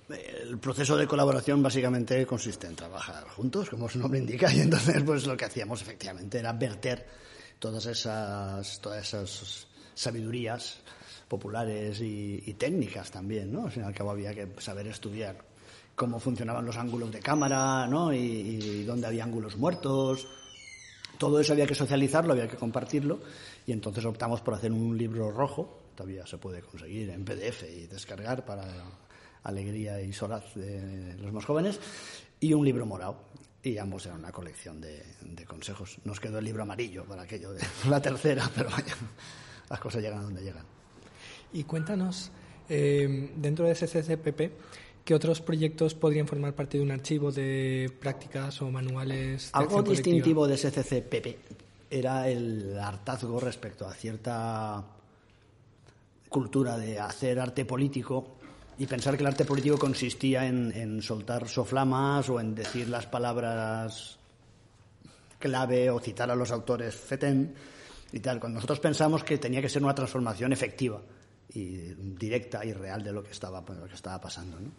el 0.08 0.56
proceso 0.58 0.96
de 0.96 1.06
colaboración 1.06 1.62
básicamente 1.62 2.25
consiste 2.25 2.66
en 2.66 2.75
trabajar 2.75 3.25
juntos, 3.28 3.68
como 3.68 3.90
su 3.90 3.98
nombre 3.98 4.18
indica, 4.18 4.52
y 4.52 4.60
entonces 4.60 5.02
pues 5.02 5.26
lo 5.26 5.37
que 5.37 5.44
hacíamos 5.44 5.82
efectivamente 5.82 6.38
era 6.38 6.52
verter 6.54 7.06
todas 7.58 7.84
esas, 7.84 8.80
todas 8.80 9.06
esas 9.06 9.66
sabidurías 9.94 10.78
populares 11.28 12.00
y, 12.00 12.42
y 12.47 12.54
técnicas 12.54 13.11
también, 13.11 13.52
¿no? 13.52 13.66
Al 13.66 13.70
fin 13.70 13.82
y 13.82 13.87
al 13.87 13.94
cabo 13.94 14.11
había 14.11 14.35
que 14.35 14.49
saber 14.58 14.87
estudiar 14.87 15.37
cómo 15.94 16.20
funcionaban 16.20 16.64
los 16.64 16.76
ángulos 16.76 17.11
de 17.12 17.20
cámara, 17.20 17.87
¿no? 17.87 18.12
Y, 18.12 18.18
y 18.18 18.85
dónde 18.85 19.08
había 19.08 19.25
ángulos 19.25 19.56
muertos. 19.56 20.26
Todo 21.18 21.40
eso 21.40 21.52
había 21.52 21.66
que 21.66 21.75
socializarlo, 21.75 22.32
había 22.32 22.49
que 22.49 22.56
compartirlo, 22.56 23.18
y 23.66 23.73
entonces 23.73 24.04
optamos 24.04 24.40
por 24.40 24.54
hacer 24.54 24.70
un 24.70 24.97
libro 24.97 25.32
rojo, 25.32 25.90
todavía 25.97 26.25
se 26.25 26.38
puede 26.38 26.62
conseguir 26.62 27.11
en 27.11 27.25
PDF 27.25 27.64
y 27.64 27.87
descargar 27.88 28.44
para 28.44 28.64
alegría 29.42 30.00
y 30.00 30.12
solaz 30.12 30.54
de 30.54 31.16
los 31.18 31.32
más 31.32 31.44
jóvenes, 31.44 31.80
y 32.38 32.54
un 32.54 32.64
libro 32.64 32.87
morado. 32.87 33.25
Y 33.61 33.76
ambos 33.78 34.06
eran 34.06 34.20
una 34.20 34.30
colección 34.30 34.80
de, 34.80 35.02
de 35.20 35.44
consejos. 35.44 35.99
Nos 36.04 36.20
quedó 36.20 36.38
el 36.38 36.44
libro 36.44 36.62
amarillo 36.62 37.04
para 37.04 37.23
aquello 37.23 37.50
de 37.52 37.61
la 37.88 38.00
tercera, 38.00 38.49
pero 38.54 38.70
vaya, 38.70 38.94
las 39.68 39.80
cosas 39.80 40.00
llegan 40.00 40.20
a 40.20 40.23
donde 40.23 40.42
llegan. 40.42 40.77
Y 41.52 41.64
cuéntanos, 41.64 42.31
eh, 42.69 43.31
dentro 43.37 43.67
de 43.67 43.75
SCCPP, 43.75 44.52
¿qué 45.05 45.14
otros 45.14 45.40
proyectos 45.40 45.95
podrían 45.95 46.26
formar 46.26 46.55
parte 46.55 46.78
de 46.78 46.85
un 46.85 46.90
archivo 46.90 47.33
de 47.33 47.90
prácticas 47.99 48.61
o 48.61 48.71
manuales? 48.71 49.45
De 49.45 49.50
Algo 49.52 49.78
acción 49.78 49.85
colectiva? 49.85 50.14
distintivo 50.14 50.47
de 50.47 50.57
SCCPP 50.59 51.26
era 51.90 52.28
el 52.28 52.78
hartazgo 52.78 53.40
respecto 53.40 53.87
a 53.87 53.95
cierta 53.95 54.85
cultura 56.28 56.76
de 56.76 57.00
hacer 57.00 57.40
arte 57.40 57.64
político 57.64 58.37
y 58.76 58.87
pensar 58.87 59.17
que 59.17 59.23
el 59.23 59.28
arte 59.28 59.47
político 59.47 59.78
consistía 59.78 60.47
en, 60.47 60.71
en 60.73 61.00
soltar 61.00 61.49
soflamas 61.49 62.28
o 62.28 62.38
en 62.38 62.55
decir 62.55 62.88
las 62.90 63.07
palabras 63.07 64.19
clave 65.38 65.88
o 65.90 65.99
citar 65.99 66.31
a 66.31 66.37
los 66.37 66.50
autores 66.50 66.95
fetén 66.95 67.55
y 68.12 68.21
tal. 68.21 68.38
Cuando 68.38 68.57
nosotros 68.57 68.81
pensamos 68.81 69.25
que 69.25 69.38
tenía 69.38 69.62
que 69.62 69.71
ser 69.71 69.83
una 69.83 69.95
transformación 69.95 70.52
efectiva 70.52 71.00
y 71.50 71.95
directa 71.95 72.64
y 72.64 72.73
real 72.73 73.02
de 73.02 73.12
lo 73.12 73.23
que 73.23 73.33
estaba, 73.33 73.61
lo 73.61 73.87
que 73.87 73.95
estaba 73.95 74.21
pasando. 74.21 74.61
¿no? 74.61 74.71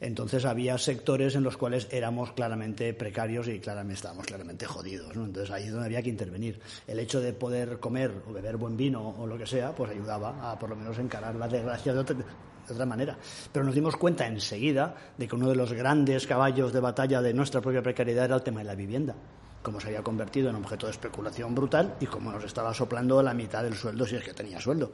Entonces 0.00 0.44
había 0.44 0.76
sectores 0.78 1.34
en 1.34 1.42
los 1.42 1.56
cuales 1.56 1.88
éramos 1.90 2.32
claramente 2.32 2.92
precarios 2.94 3.48
y 3.48 3.60
claramente 3.60 3.94
estábamos 3.94 4.26
claramente 4.26 4.66
jodidos. 4.66 5.14
¿no? 5.16 5.24
Entonces 5.24 5.50
ahí 5.50 5.64
es 5.64 5.72
donde 5.72 5.86
había 5.86 6.02
que 6.02 6.10
intervenir. 6.10 6.60
El 6.86 6.98
hecho 6.98 7.20
de 7.20 7.32
poder 7.32 7.78
comer 7.78 8.12
o 8.28 8.32
beber 8.32 8.56
buen 8.56 8.76
vino 8.76 9.14
o 9.18 9.26
lo 9.26 9.38
que 9.38 9.46
sea, 9.46 9.74
pues 9.74 9.90
ayudaba 9.90 10.50
a 10.50 10.58
por 10.58 10.70
lo 10.70 10.76
menos 10.76 10.98
encarar 10.98 11.34
la 11.34 11.48
desgracia 11.48 11.92
de 11.92 11.98
otra, 11.98 12.16
de 12.16 12.72
otra 12.72 12.86
manera. 12.86 13.16
Pero 13.52 13.64
nos 13.64 13.74
dimos 13.74 13.96
cuenta 13.96 14.26
enseguida 14.26 14.94
de 15.16 15.28
que 15.28 15.34
uno 15.34 15.48
de 15.48 15.56
los 15.56 15.72
grandes 15.72 16.26
caballos 16.26 16.72
de 16.72 16.80
batalla 16.80 17.22
de 17.22 17.34
nuestra 17.34 17.60
propia 17.60 17.82
precariedad 17.82 18.26
era 18.26 18.36
el 18.36 18.42
tema 18.42 18.60
de 18.60 18.66
la 18.66 18.74
vivienda 18.74 19.14
cómo 19.62 19.80
se 19.80 19.88
había 19.88 20.02
convertido 20.04 20.48
en 20.48 20.54
objeto 20.54 20.86
de 20.86 20.92
especulación 20.92 21.52
brutal 21.52 21.96
y 21.98 22.06
cómo 22.06 22.30
nos 22.30 22.44
estaba 22.44 22.72
soplando 22.72 23.20
la 23.20 23.34
mitad 23.34 23.64
del 23.64 23.74
sueldo 23.74 24.06
si 24.06 24.14
es 24.14 24.22
que 24.22 24.32
tenía 24.32 24.60
sueldo. 24.60 24.92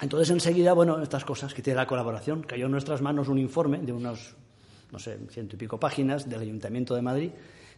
Entonces, 0.00 0.30
enseguida, 0.30 0.72
bueno, 0.72 1.02
estas 1.02 1.24
cosas 1.24 1.52
que 1.52 1.62
tiene 1.62 1.76
la 1.76 1.86
colaboración, 1.86 2.42
cayó 2.42 2.66
en 2.66 2.72
nuestras 2.72 3.02
manos 3.02 3.28
un 3.28 3.38
informe 3.38 3.78
de 3.78 3.92
unos, 3.92 4.34
no 4.90 4.98
sé, 4.98 5.18
ciento 5.28 5.56
y 5.56 5.58
pico 5.58 5.78
páginas 5.78 6.28
del 6.28 6.40
Ayuntamiento 6.40 6.94
de 6.94 7.02
Madrid, 7.02 7.30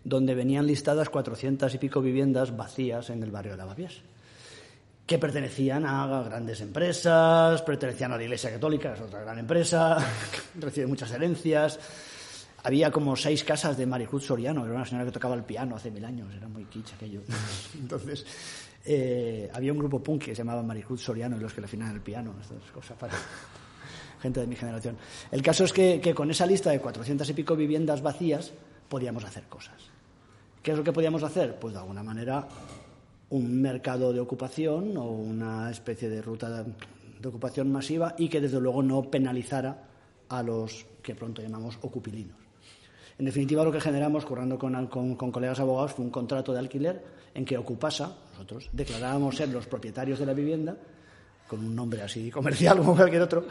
donde 0.05 0.35
venían 0.35 0.67
listadas 0.67 1.09
cuatrocientas 1.09 1.75
y 1.75 1.79
pico 1.79 2.01
viviendas 2.01 2.57
vacías 2.57 3.11
en 3.11 3.23
el 3.23 3.31
barrio 3.31 3.53
de 3.53 3.59
Lavapiés, 3.59 4.03
que 5.07 5.19
pertenecían 5.19 5.85
a 5.85 6.23
grandes 6.23 6.61
empresas, 6.61 7.61
pertenecían 7.63 8.13
a 8.13 8.17
la 8.17 8.23
Iglesia 8.23 8.51
Católica, 8.53 8.95
es 8.95 9.01
otra 9.01 9.23
gran 9.23 9.39
empresa, 9.39 9.99
recibe 10.59 10.87
muchas 10.87 11.11
herencias. 11.13 11.79
Había 12.65 12.93
como 12.93 13.17
seis 13.17 13.43
casas 13.43 13.77
de 13.77 13.87
Maricruz 13.87 14.25
Soriano, 14.25 14.65
era 14.65 14.75
una 14.75 14.85
señora 14.85 15.05
que 15.05 15.11
tocaba 15.11 15.35
el 15.35 15.43
piano 15.43 15.75
hace 15.75 15.91
mil 15.91 16.05
años, 16.05 16.29
era 16.33 16.47
muy 16.47 16.65
kitsch 16.67 16.95
aquello. 16.95 17.23
Entonces, 17.75 18.25
eh, 18.85 19.51
había 19.53 19.73
un 19.73 19.79
grupo 19.79 20.03
punk 20.03 20.25
que 20.25 20.35
se 20.35 20.39
llamaba 20.39 20.63
Maricruz 20.63 21.03
Soriano 21.03 21.37
y 21.37 21.41
los 21.41 21.53
que 21.53 21.61
le 21.61 21.67
afinan 21.67 21.93
el 21.93 22.01
piano, 22.01 22.35
estas 22.41 22.71
cosas 22.71 22.97
para 22.97 23.15
gente 24.21 24.41
de 24.41 24.47
mi 24.47 24.57
generación. 24.57 24.97
El 25.31 25.43
caso 25.43 25.65
es 25.65 25.73
que, 25.73 26.01
que 26.01 26.15
con 26.15 26.31
esa 26.31 26.47
lista 26.47 26.71
de 26.71 26.81
cuatrocientas 26.81 27.29
y 27.29 27.35
pico 27.35 27.57
viviendas 27.57 28.03
vacías 28.03 28.53
podíamos 28.89 29.25
hacer 29.25 29.45
cosas. 29.45 29.91
¿Qué 30.63 30.73
es 30.73 30.77
lo 30.77 30.85
que 30.85 30.93
podíamos 30.93 31.23
hacer? 31.23 31.59
Pues 31.59 31.75
de 31.75 31.81
alguna 31.81 32.03
manera 32.03 32.47
un 33.31 33.61
mercado 33.61 34.13
de 34.13 34.21
ocupación 34.21 34.97
o 34.97 35.11
una 35.11 35.71
especie 35.71 36.09
de 36.09 36.21
ruta 36.21 36.65
de 36.65 37.29
ocupación 37.29 37.73
masiva 37.73 38.15
y 38.19 38.29
que 38.29 38.41
desde 38.41 38.61
luego 38.61 38.83
no 38.83 39.11
penalizara 39.11 39.89
a 40.29 40.43
los 40.43 40.87
que 41.03 41.15
pronto 41.15 41.41
llamamos 41.41 41.79
ocupilinos. 41.83 42.42
En 43.23 43.27
definitiva, 43.27 43.63
lo 43.63 43.71
que 43.71 43.81
generamos, 43.81 44.25
currando 44.25 44.59
con, 44.59 44.89
con, 44.89 45.31
colegas 45.31 45.61
abogados, 45.61 45.93
fue 45.93 46.05
un 46.05 46.11
contrato 46.11 46.53
de 46.53 46.59
alquiler 46.59 47.05
en 47.33 47.45
que 47.45 47.57
Ocupasa, 47.57 48.17
nosotros, 48.33 48.69
declarábamos 48.73 49.37
ser 49.37 49.49
los 49.51 49.65
propietarios 49.69 50.19
de 50.19 50.27
la 50.27 50.35
vivienda, 50.35 50.77
con 51.47 51.61
un 51.61 51.73
nombre 51.73 52.03
así 52.03 52.33
comercial 52.33 52.79
como 52.79 52.97
cualquier 52.97 53.23
otro, 53.23 53.47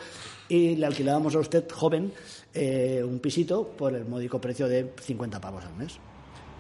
y 0.50 0.76
le 0.76 0.86
alquilábamos 0.86 1.34
a 1.36 1.40
usted, 1.40 1.72
joven, 1.72 2.12
eh, 2.54 3.02
un 3.02 3.20
pisito 3.20 3.66
por 3.66 3.96
el 3.96 4.04
módico 4.04 4.42
precio 4.42 4.68
de 4.68 4.94
50 5.00 5.40
pavos 5.40 5.64
al 5.64 5.78
mes. 5.78 5.98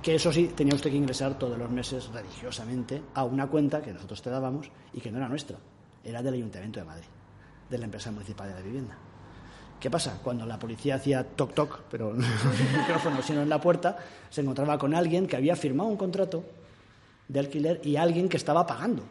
Que 0.01 0.15
eso 0.15 0.31
sí, 0.31 0.49
tenía 0.55 0.73
usted 0.73 0.89
que 0.89 0.95
ingresar 0.95 1.37
todos 1.37 1.57
los 1.57 1.69
meses 1.69 2.07
religiosamente 2.13 3.01
a 3.13 3.25
una 3.25 3.45
cuenta 3.47 3.81
que 3.81 3.91
nosotros 3.91 4.21
te 4.21 4.29
dábamos 4.29 4.71
y 4.93 5.01
que 5.01 5.11
no 5.11 5.17
era 5.17 5.27
nuestra, 5.27 5.57
era 6.01 6.23
del 6.23 6.35
Ayuntamiento 6.35 6.79
de 6.79 6.85
Madrid, 6.85 7.09
de 7.69 7.77
la 7.77 7.83
empresa 7.83 8.09
municipal 8.09 8.47
de 8.47 8.55
la 8.55 8.61
vivienda. 8.61 9.10
¿Qué 9.81 9.89
pasa? 9.89 10.19
Cuando 10.23 10.45
la 10.45 10.59
policía 10.59 10.95
hacía 10.95 11.23
toc 11.23 11.55
toc, 11.55 11.81
pero 11.89 12.13
no 12.13 12.23
en 12.23 12.67
el 12.67 12.77
micrófono, 12.77 13.19
sino 13.23 13.41
en 13.41 13.49
la 13.49 13.59
puerta, 13.59 13.97
se 14.29 14.41
encontraba 14.41 14.77
con 14.77 14.93
alguien 14.93 15.25
que 15.25 15.35
había 15.35 15.55
firmado 15.55 15.89
un 15.89 15.97
contrato 15.97 16.43
de 17.27 17.39
alquiler 17.39 17.81
y 17.83 17.95
alguien 17.95 18.29
que 18.29 18.37
estaba 18.37 18.65
pagando. 18.67 19.03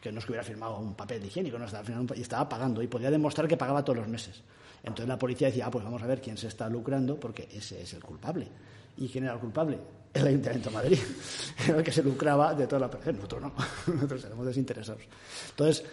Que 0.00 0.10
no 0.10 0.20
es 0.20 0.24
que 0.24 0.32
hubiera 0.32 0.42
firmado 0.42 0.78
un 0.78 0.94
papel 0.94 1.20
de 1.20 1.26
higiénico, 1.26 1.58
no 1.58 1.66
estaba 1.66 1.84
firmando, 1.84 2.14
y 2.14 2.22
estaba 2.22 2.48
pagando 2.48 2.82
y 2.82 2.86
podía 2.86 3.10
demostrar 3.10 3.46
que 3.46 3.58
pagaba 3.58 3.84
todos 3.84 3.98
los 3.98 4.08
meses. 4.08 4.42
Entonces 4.82 5.06
la 5.06 5.18
policía 5.18 5.48
decía, 5.48 5.66
ah, 5.66 5.70
pues 5.70 5.84
vamos 5.84 6.02
a 6.02 6.06
ver 6.06 6.22
quién 6.22 6.38
se 6.38 6.48
está 6.48 6.70
lucrando 6.70 7.20
porque 7.20 7.46
ese 7.52 7.82
es 7.82 7.92
el 7.92 8.02
culpable. 8.02 8.48
¿Y 8.96 9.08
quién 9.08 9.24
era 9.24 9.34
el 9.34 9.40
culpable? 9.40 9.78
El 10.14 10.26
Ayuntamiento 10.26 10.70
de 10.70 10.74
Madrid. 10.74 10.98
El 11.68 11.82
que 11.82 11.92
se 11.92 12.02
lucraba 12.02 12.54
de 12.54 12.66
toda 12.66 12.80
la 12.80 12.86
operación. 12.86 13.16
Nosotros 13.16 13.42
no. 13.42 13.52
Nosotros 13.94 14.24
éramos 14.24 14.46
desinteresados. 14.46 15.02
Entonces, 15.50 15.84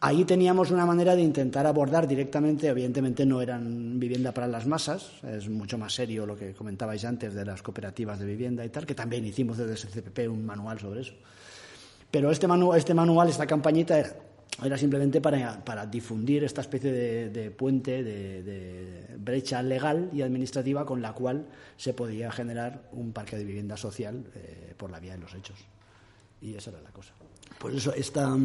Ahí 0.00 0.24
teníamos 0.24 0.70
una 0.70 0.86
manera 0.86 1.16
de 1.16 1.22
intentar 1.22 1.66
abordar 1.66 2.06
directamente, 2.06 2.68
evidentemente 2.68 3.26
no 3.26 3.42
eran 3.42 3.98
vivienda 3.98 4.32
para 4.32 4.46
las 4.46 4.64
masas, 4.64 5.10
es 5.24 5.48
mucho 5.48 5.76
más 5.76 5.92
serio 5.92 6.24
lo 6.24 6.36
que 6.36 6.54
comentabais 6.54 7.04
antes 7.04 7.34
de 7.34 7.44
las 7.44 7.62
cooperativas 7.62 8.20
de 8.20 8.26
vivienda 8.26 8.64
y 8.64 8.68
tal, 8.68 8.86
que 8.86 8.94
también 8.94 9.24
hicimos 9.24 9.58
desde 9.58 9.72
el 9.72 9.92
CPP 9.92 10.30
un 10.30 10.46
manual 10.46 10.78
sobre 10.78 11.00
eso. 11.00 11.14
Pero 12.12 12.30
este, 12.30 12.46
manu 12.46 12.74
este 12.74 12.94
manual, 12.94 13.28
esta 13.28 13.44
campañita, 13.44 14.00
era 14.64 14.78
simplemente 14.78 15.20
para, 15.20 15.64
para, 15.64 15.84
difundir 15.84 16.44
esta 16.44 16.60
especie 16.60 16.92
de, 16.92 17.30
de 17.30 17.50
puente, 17.50 18.04
de, 18.04 18.42
de, 18.44 19.16
brecha 19.18 19.62
legal 19.62 20.10
y 20.12 20.22
administrativa 20.22 20.86
con 20.86 21.02
la 21.02 21.12
cual 21.12 21.46
se 21.76 21.92
podía 21.92 22.30
generar 22.30 22.88
un 22.92 23.12
parque 23.12 23.36
de 23.36 23.44
vivienda 23.44 23.76
social 23.76 24.24
eh, 24.34 24.74
por 24.76 24.90
la 24.90 25.00
vía 25.00 25.14
de 25.14 25.18
los 25.18 25.34
hechos. 25.34 25.58
Y 26.40 26.54
esa 26.54 26.70
era 26.70 26.80
la 26.82 26.90
cosa. 26.90 27.14
Por 27.58 27.74
eso 27.74 27.92
esta 27.92 28.36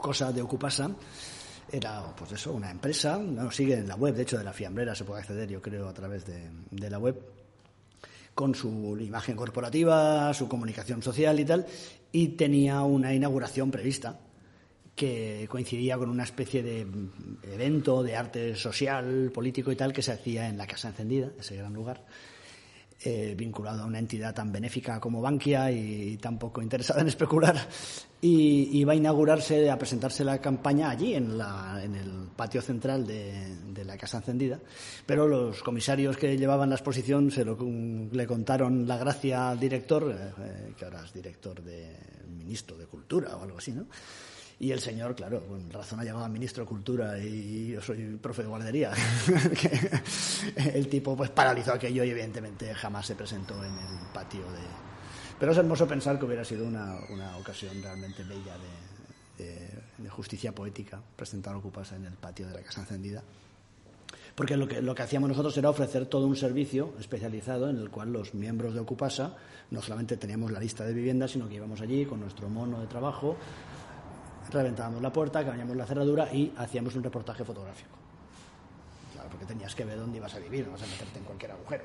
cosa 0.00 0.32
de 0.32 0.42
Ocupasa 0.42 0.90
era 1.70 2.14
pues 2.16 2.32
eso, 2.32 2.52
una 2.52 2.70
empresa, 2.70 3.18
no, 3.18 3.50
sigue 3.50 3.74
en 3.74 3.88
la 3.88 3.96
web, 3.96 4.14
de 4.14 4.22
hecho 4.22 4.38
de 4.38 4.44
la 4.44 4.52
fiambrera 4.52 4.94
se 4.94 5.04
puede 5.04 5.20
acceder 5.20 5.48
yo 5.48 5.60
creo 5.60 5.88
a 5.88 5.94
través 5.94 6.24
de, 6.24 6.50
de, 6.70 6.90
la 6.90 6.98
web, 6.98 7.20
con 8.34 8.54
su 8.54 8.96
imagen 9.00 9.36
corporativa, 9.36 10.32
su 10.34 10.48
comunicación 10.48 11.02
social 11.02 11.40
y 11.40 11.44
tal, 11.44 11.66
y 12.12 12.28
tenía 12.28 12.82
una 12.82 13.14
inauguración 13.14 13.70
prevista 13.70 14.20
que 14.94 15.46
coincidía 15.50 15.98
con 15.98 16.10
una 16.10 16.22
especie 16.22 16.62
de 16.62 16.86
evento 17.42 18.02
de 18.02 18.14
arte 18.14 18.54
social, 18.54 19.32
político 19.34 19.72
y 19.72 19.76
tal 19.76 19.92
que 19.92 20.02
se 20.02 20.12
hacía 20.12 20.48
en 20.48 20.56
la 20.56 20.66
Casa 20.66 20.88
Encendida, 20.88 21.30
ese 21.38 21.56
gran 21.56 21.72
lugar 21.72 22.04
eh, 23.06 23.34
vinculado 23.36 23.82
a 23.82 23.86
una 23.86 23.98
entidad 23.98 24.34
tan 24.34 24.50
benéfica 24.50 24.98
como 24.98 25.20
Bankia 25.20 25.70
y 25.70 26.16
tan 26.16 26.38
poco 26.38 26.62
interesada 26.62 27.02
en 27.02 27.08
especular. 27.08 27.54
Y 28.20 28.78
iba 28.78 28.94
a 28.94 28.96
inaugurarse, 28.96 29.70
a 29.70 29.78
presentarse 29.78 30.24
la 30.24 30.40
campaña 30.40 30.88
allí, 30.88 31.14
en, 31.14 31.36
la, 31.36 31.82
en 31.84 31.94
el 31.94 32.28
patio 32.34 32.62
central 32.62 33.06
de, 33.06 33.56
de, 33.74 33.84
la 33.84 33.98
Casa 33.98 34.16
Encendida. 34.16 34.58
Pero 35.04 35.28
los 35.28 35.62
comisarios 35.62 36.16
que 36.16 36.38
llevaban 36.38 36.70
la 36.70 36.76
exposición 36.76 37.30
se 37.30 37.44
lo, 37.44 37.58
le 38.10 38.26
contaron 38.26 38.88
la 38.88 38.96
gracia 38.96 39.50
al 39.50 39.60
director, 39.60 40.10
eh, 40.10 40.72
que 40.74 40.86
ahora 40.86 41.04
es 41.04 41.12
director 41.12 41.62
de 41.62 41.94
ministro 42.26 42.78
de 42.78 42.86
Cultura 42.86 43.36
o 43.36 43.42
algo 43.42 43.58
así, 43.58 43.72
¿no? 43.72 43.86
Y 44.60 44.70
el 44.70 44.80
señor, 44.80 45.14
claro, 45.16 45.44
con 45.46 45.70
razón 45.70 46.00
ha 46.00 46.04
llamado 46.04 46.26
al 46.26 46.30
ministro 46.30 46.62
de 46.62 46.68
Cultura 46.68 47.18
y 47.18 47.72
yo 47.72 47.80
soy 47.80 48.16
profe 48.22 48.42
de 48.42 48.48
guardería. 48.48 48.92
el 50.56 50.88
tipo 50.88 51.16
pues 51.16 51.30
paralizó 51.30 51.72
aquello 51.72 52.04
y 52.04 52.10
evidentemente 52.10 52.72
jamás 52.74 53.06
se 53.06 53.16
presentó 53.16 53.54
en 53.64 53.72
el 53.72 54.12
patio 54.12 54.42
de... 54.42 54.60
Pero 55.38 55.52
es 55.52 55.58
hermoso 55.58 55.88
pensar 55.88 56.18
que 56.18 56.24
hubiera 56.24 56.44
sido 56.44 56.66
una, 56.66 56.96
una 57.10 57.36
ocasión 57.36 57.82
realmente 57.82 58.22
bella 58.22 58.56
de, 59.36 59.44
de, 59.44 59.70
de, 59.98 60.08
justicia 60.08 60.54
poética 60.54 61.00
presentar 61.16 61.56
Ocupasa 61.56 61.96
en 61.96 62.04
el 62.04 62.14
patio 62.14 62.46
de 62.46 62.54
la 62.54 62.62
Casa 62.62 62.82
Encendida. 62.82 63.24
Porque 64.34 64.56
lo 64.56 64.66
que, 64.66 64.82
lo 64.82 64.94
que 64.94 65.02
hacíamos 65.02 65.28
nosotros 65.28 65.56
era 65.56 65.70
ofrecer 65.70 66.06
todo 66.06 66.26
un 66.26 66.36
servicio 66.36 66.94
especializado 66.98 67.68
en 67.68 67.78
el 67.78 67.90
cual 67.90 68.12
los 68.12 68.34
miembros 68.34 68.74
de 68.74 68.80
Ocupasa 68.80 69.36
no 69.70 69.80
solamente 69.80 70.16
teníamos 70.16 70.50
la 70.50 70.60
lista 70.60 70.84
de 70.84 70.92
viviendas, 70.92 71.32
sino 71.32 71.48
que 71.48 71.56
íbamos 71.56 71.80
allí 71.80 72.04
con 72.04 72.20
nuestro 72.20 72.48
mono 72.48 72.80
de 72.80 72.86
trabajo, 72.86 73.36
reventábamos 74.50 75.02
la 75.02 75.12
puerta, 75.12 75.44
cambiamos 75.44 75.76
la 75.76 75.86
cerradura 75.86 76.32
y 76.32 76.52
hacíamos 76.56 76.94
un 76.94 77.02
reportaje 77.02 77.44
fotográfico. 77.44 77.96
Claro, 79.12 79.28
porque 79.30 79.46
tenías 79.46 79.74
que 79.74 79.84
ver 79.84 79.98
dónde 79.98 80.18
ibas 80.18 80.34
a 80.34 80.38
vivir, 80.38 80.66
no 80.66 80.72
vas 80.72 80.82
a 80.82 80.86
meterte 80.86 81.18
en 81.18 81.24
cualquier 81.24 81.52
agujero. 81.52 81.84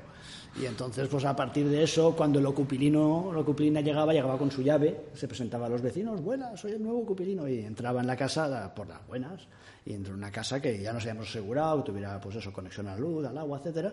Y 0.60 0.66
entonces, 0.66 1.08
pues 1.08 1.24
a 1.24 1.36
partir 1.36 1.68
de 1.68 1.82
eso, 1.82 2.14
cuando 2.16 2.38
el 2.38 2.46
ocupilino, 2.46 3.30
la 3.32 3.40
ocupilina 3.40 3.80
llegaba, 3.80 4.12
llegaba 4.12 4.36
con 4.36 4.50
su 4.50 4.62
llave, 4.62 5.06
se 5.14 5.28
presentaba 5.28 5.66
a 5.66 5.68
los 5.68 5.80
vecinos, 5.80 6.20
buenas, 6.22 6.60
soy 6.60 6.72
el 6.72 6.82
nuevo 6.82 7.00
ocupilino, 7.00 7.48
y 7.48 7.60
entraba 7.60 8.00
en 8.00 8.06
la 8.06 8.16
casa 8.16 8.74
por 8.74 8.88
las 8.88 9.06
buenas, 9.06 9.46
y 9.84 9.92
entró 9.92 10.12
en 10.12 10.18
una 10.18 10.32
casa 10.32 10.60
que 10.60 10.80
ya 10.82 10.92
nos 10.92 11.04
habíamos 11.04 11.28
asegurado, 11.28 11.84
que 11.84 11.92
tuviera, 11.92 12.20
pues 12.20 12.36
eso, 12.36 12.52
conexión 12.52 12.88
a 12.88 12.94
la 12.94 12.98
luz, 12.98 13.24
al 13.24 13.38
agua, 13.38 13.58
etcétera, 13.58 13.92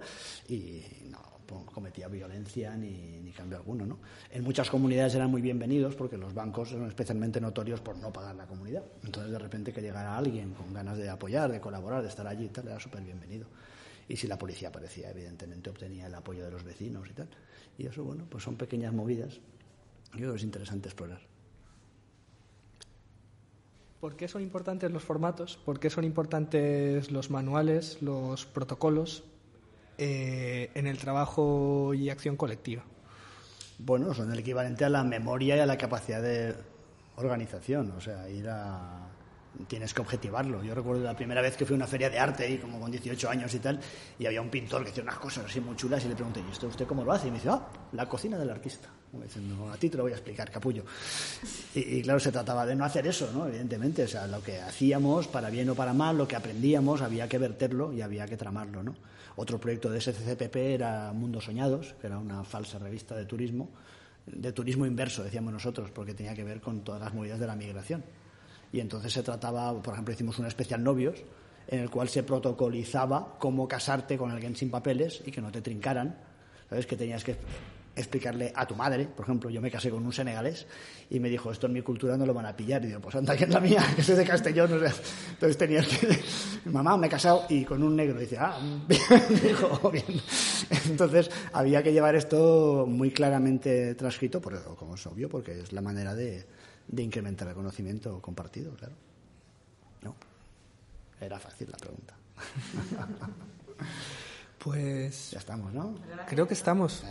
y 0.50 0.82
no 1.10 1.37
cometía 1.48 2.08
violencia 2.08 2.76
ni, 2.76 3.20
ni, 3.20 3.32
cambio 3.32 3.58
alguno. 3.58 3.86
¿no? 3.86 4.00
En 4.32 4.44
muchas 4.44 4.70
comunidades 4.70 5.16
eran 5.16 5.32
muy 5.32 5.42
bienvenidos 5.42 5.96
porque 5.96 6.18
los 6.18 6.34
bancos 6.34 6.70
son 6.70 6.88
especialmente 6.88 7.40
notorios 7.40 7.82
por 7.82 7.98
no 7.98 8.12
pagar 8.12 8.36
la 8.36 8.46
comunidad. 8.46 8.84
Entonces, 9.04 9.32
de 9.32 9.40
repente, 9.40 9.74
que 9.74 9.82
llegara 9.82 10.18
alguien 10.18 10.54
con 10.54 10.74
ganas 10.74 10.98
de 10.98 11.10
apoyar, 11.10 11.52
de 11.52 11.62
colaborar, 11.62 12.02
de 12.02 12.10
estar 12.10 12.28
allí 12.28 12.46
y 12.46 12.50
tal, 12.50 12.68
era 12.68 12.80
súper 12.80 13.02
bienvenido. 13.04 13.48
Y 14.10 14.16
si 14.16 14.28
la 14.28 14.38
policía 14.38 14.70
aparecía, 14.70 15.10
evidentemente 15.10 15.70
obtenía 15.70 16.08
el 16.08 16.16
apoyo 16.16 16.46
de 16.46 16.52
los 16.52 16.64
vecinos 16.64 17.10
y 17.10 17.14
tal. 17.14 17.28
Y 17.78 17.86
eso, 17.86 18.04
bueno, 18.04 18.26
pues 18.30 18.44
son 18.44 18.56
pequeñas 18.56 18.94
movidas. 18.94 19.36
Yo 20.14 20.20
creo 20.20 20.32
que 20.32 20.38
es 20.38 20.44
interesante 20.44 20.88
explorar. 20.88 21.20
¿Por 24.00 24.16
qué 24.16 24.28
son 24.28 24.44
importantes 24.44 24.92
los 24.92 25.04
formatos? 25.04 25.58
¿Por 25.58 25.80
qué 25.80 25.90
son 25.90 26.04
importantes 26.04 27.12
los 27.12 27.32
manuales, 27.32 28.02
los 28.02 28.46
protocolos 28.46 29.24
eh, 29.98 30.72
en 30.76 30.88
el 30.88 30.98
trabajo 30.98 31.94
y 31.94 32.10
acción 32.10 32.36
colectiva? 32.36 32.84
Bueno, 33.80 34.14
son 34.14 34.32
el 34.32 34.40
equivalente 34.40 34.86
a 34.86 34.90
la 34.90 35.04
memoria 35.04 35.56
y 35.56 35.60
a 35.60 35.66
la 35.66 35.78
capacidad 35.78 36.22
de 36.22 36.56
organización, 37.18 37.92
o 37.98 38.02
sea, 38.02 38.30
ir 38.30 38.48
a... 38.50 39.04
Tienes 39.68 39.92
que 39.92 40.02
objetivarlo. 40.02 40.64
Yo 40.64 40.76
recuerdo 40.76 41.02
la 41.04 41.16
primera 41.16 41.42
vez 41.42 41.58
que 41.58 41.66
fui 41.66 41.74
a 41.74 41.78
una 41.78 41.88
feria 41.88 42.12
de 42.12 42.20
arte, 42.20 42.48
y 42.48 42.60
como 42.60 42.80
con 42.80 42.92
18 42.92 43.28
años 43.28 43.52
y 43.56 43.60
tal, 43.60 43.80
y 44.20 44.28
había 44.28 44.40
un 44.40 44.50
pintor 44.50 44.84
que 44.84 44.92
hacía 44.92 45.02
unas 45.02 45.18
cosas 45.18 45.46
así 45.46 45.60
muy 45.60 45.76
chulas, 45.76 46.06
y 46.06 46.10
le 46.10 46.14
pregunté, 46.14 46.44
¿y 46.48 46.52
esto 46.52 46.68
usted 46.68 46.86
cómo 46.86 47.04
lo 47.04 47.12
hace? 47.12 47.28
Y 47.28 47.32
me 47.32 47.38
dice, 47.38 47.50
ah, 47.50 47.68
la 47.94 48.08
cocina 48.08 48.38
del 48.38 48.52
artista. 48.52 48.88
Como 49.10 49.24
diciendo, 49.24 49.72
a 49.72 49.78
ti 49.78 49.90
te 49.90 49.98
lo 49.98 50.04
voy 50.04 50.12
a 50.12 50.16
explicar, 50.16 50.52
capullo. 50.52 50.84
Y, 51.74 51.80
y, 51.80 52.02
claro, 52.04 52.20
se 52.20 52.32
trataba 52.32 52.68
de 52.68 52.76
no 52.76 52.86
hacer 52.86 53.08
eso, 53.08 53.32
¿no? 53.34 53.48
Evidentemente, 53.48 54.04
o 54.04 54.08
sea, 54.08 54.28
lo 54.28 54.44
que 54.44 54.62
hacíamos, 54.62 55.28
para 55.28 55.50
bien 55.50 55.68
o 55.72 55.76
para 55.76 55.94
mal, 55.94 56.20
lo 56.20 56.28
que 56.28 56.36
aprendíamos, 56.36 57.02
había 57.02 57.28
que 57.28 57.40
verterlo 57.40 57.92
y 57.94 58.02
había 58.02 58.28
que 58.28 58.38
tramarlo, 58.38 58.84
¿no? 58.84 58.96
Otro 59.38 59.60
proyecto 59.60 59.92
de 59.92 60.02
SCCPP 60.02 60.56
era 60.56 61.14
Mundos 61.14 61.46
Soñados, 61.46 61.96
que 62.02 62.08
era 62.08 62.18
una 62.18 62.44
falsa 62.44 62.80
revista 62.80 63.16
de 63.16 63.26
turismo, 63.26 63.70
de 64.26 64.52
turismo 64.52 64.88
inverso, 64.88 65.24
decíamos 65.24 65.54
nosotros, 65.54 65.92
porque 65.92 66.16
tenía 66.16 66.34
que 66.34 66.44
ver 66.44 66.60
con 66.60 66.82
todas 66.82 67.00
las 67.00 67.14
movidas 67.14 67.40
de 67.40 67.46
la 67.46 67.56
migración. 67.56 68.04
Y 68.74 68.80
entonces 68.80 69.14
se 69.14 69.22
trataba, 69.22 69.80
por 69.80 69.94
ejemplo, 69.94 70.12
hicimos 70.12 70.40
un 70.40 70.48
especial 70.48 70.84
novios, 70.84 71.24
en 71.68 71.82
el 71.82 71.90
cual 71.92 72.10
se 72.10 72.24
protocolizaba 72.24 73.38
cómo 73.38 73.68
casarte 73.68 74.18
con 74.18 74.32
alguien 74.32 74.56
sin 74.56 74.72
papeles 74.72 75.22
y 75.24 75.32
que 75.32 75.40
no 75.40 75.52
te 75.52 75.62
trincaran. 75.62 76.18
¿Sabes? 76.68 76.88
Que 76.88 76.98
tenías 76.98 77.24
que 77.24 77.36
explicarle 77.98 78.54
a 78.56 78.66
tu 78.66 78.76
madre, 78.76 79.06
por 79.06 79.26
ejemplo, 79.26 79.50
yo 79.50 79.60
me 79.62 79.72
casé 79.72 79.90
con 79.90 80.06
un 80.06 80.14
senegalés 80.14 80.68
y 81.10 81.20
me 81.20 81.30
dijo, 81.30 81.52
esto 81.52 81.68
en 81.68 81.74
mi 81.74 81.82
cultura 81.82 82.16
no 82.16 82.26
lo 82.26 82.34
van 82.34 82.46
a 82.46 82.56
pillar. 82.56 82.84
Y 82.84 82.88
digo, 82.88 83.00
pues 83.02 83.16
anda, 83.16 83.36
que 83.36 83.46
es 83.46 83.50
la 83.50 83.60
mía, 83.60 83.84
que 83.96 84.04
soy 84.04 84.16
de 84.16 84.26
Castellón. 84.26 84.72
O 84.74 84.80
sea, 84.80 84.94
entonces 85.32 85.58
tenías 85.58 85.88
que, 85.88 86.20
mamá, 86.70 86.96
me 86.98 87.08
he 87.08 87.10
casado 87.10 87.46
y 87.50 87.66
con 87.66 87.82
un 87.84 87.96
negro. 87.96 88.18
Y 88.18 88.22
dice, 88.22 88.38
ah, 88.40 88.60
dijo, 89.44 89.80
oh, 89.82 89.90
bien. 89.90 90.06
Entonces 90.86 91.30
había 91.54 91.82
que 91.82 91.92
llevar 91.92 92.16
esto 92.16 92.86
muy 92.88 93.12
claramente 93.12 93.96
transcrito, 93.96 94.40
por, 94.40 94.64
como 94.76 94.96
es 94.96 95.06
obvio, 95.08 95.28
porque 95.28 95.60
es 95.60 95.74
la 95.74 95.82
manera 95.82 96.14
de, 96.14 96.46
de 96.88 97.04
incrementar 97.04 97.48
el 97.48 97.56
conocimiento 97.56 98.22
compartido, 98.22 98.74
claro. 98.76 98.94
No, 100.04 100.16
era 101.20 101.40
fácil 101.40 101.70
la 101.72 101.78
pregunta. 101.78 102.14
Pues... 104.60 105.32
Ya 105.32 105.40
estamos, 105.40 105.74
¿no? 105.74 105.96
Creo 106.28 106.48
que 106.48 106.54
estamos. 106.54 107.04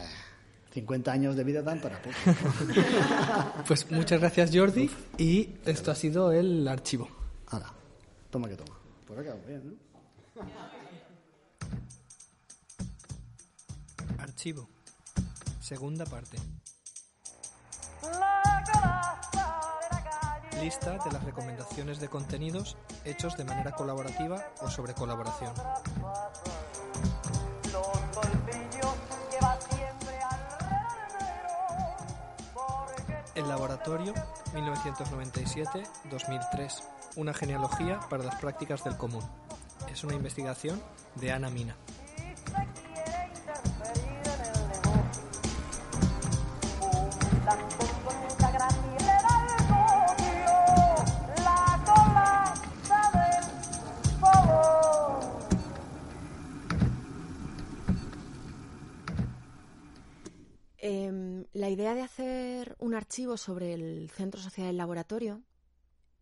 50 0.77 1.11
años 1.11 1.37
de 1.37 1.43
vida 1.43 1.63
dan 1.63 1.81
para 1.81 2.03
poco. 2.03 2.15
pues 3.67 3.91
muchas 3.91 4.21
gracias 4.21 4.51
Jordi 4.53 4.91
y 5.17 5.55
esto 5.65 5.91
ha 5.91 5.95
sido 5.95 6.33
el 6.33 6.69
archivo. 6.69 7.09
Ahora, 7.47 7.73
toma 8.29 8.47
que 8.47 8.57
toma. 8.57 8.77
Por 9.07 9.19
acá, 9.19 9.35
bien, 9.47 9.79
¿no? 10.35 10.43
Archivo. 14.19 14.69
Segunda 15.61 16.05
parte. 16.05 16.37
Lista 20.61 20.99
de 21.03 21.11
las 21.11 21.25
recomendaciones 21.25 22.01
de 22.01 22.09
contenidos 22.09 22.77
hechos 23.07 23.35
de 23.39 23.45
manera 23.45 23.73
colaborativa 23.73 24.53
o 24.61 24.69
sobre 24.69 24.93
colaboración. 24.93 25.55
El 33.37 33.49
laboratorio 33.49 34.13
1997-2003. 34.55 36.83
Una 37.17 37.35
genealogía 37.35 38.01
para 38.09 38.25
las 38.25 38.37
prácticas 38.37 38.83
del 38.83 38.97
común. 38.97 39.23
Es 39.93 40.05
una 40.05 40.15
investigación 40.15 40.83
de 41.17 41.33
Ana 41.33 41.51
Mina. 41.51 41.77
Sobre 63.17 63.73
el 63.73 64.11
Centro 64.11 64.41
Social 64.41 64.67
del 64.67 64.77
Laboratorio, 64.77 65.43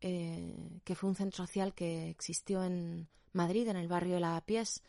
eh, 0.01 0.81
que 0.85 0.95
fue 0.95 1.11
un 1.11 1.17
centro 1.17 1.45
social 1.45 1.75
que 1.75 2.09
existió 2.09 2.63
en 2.63 3.09
Madrid, 3.33 3.67
en 3.67 3.77
el 3.77 3.89
barrio 3.89 4.15
de 4.15 4.21
La 4.21 4.41
Pies, 4.47 4.81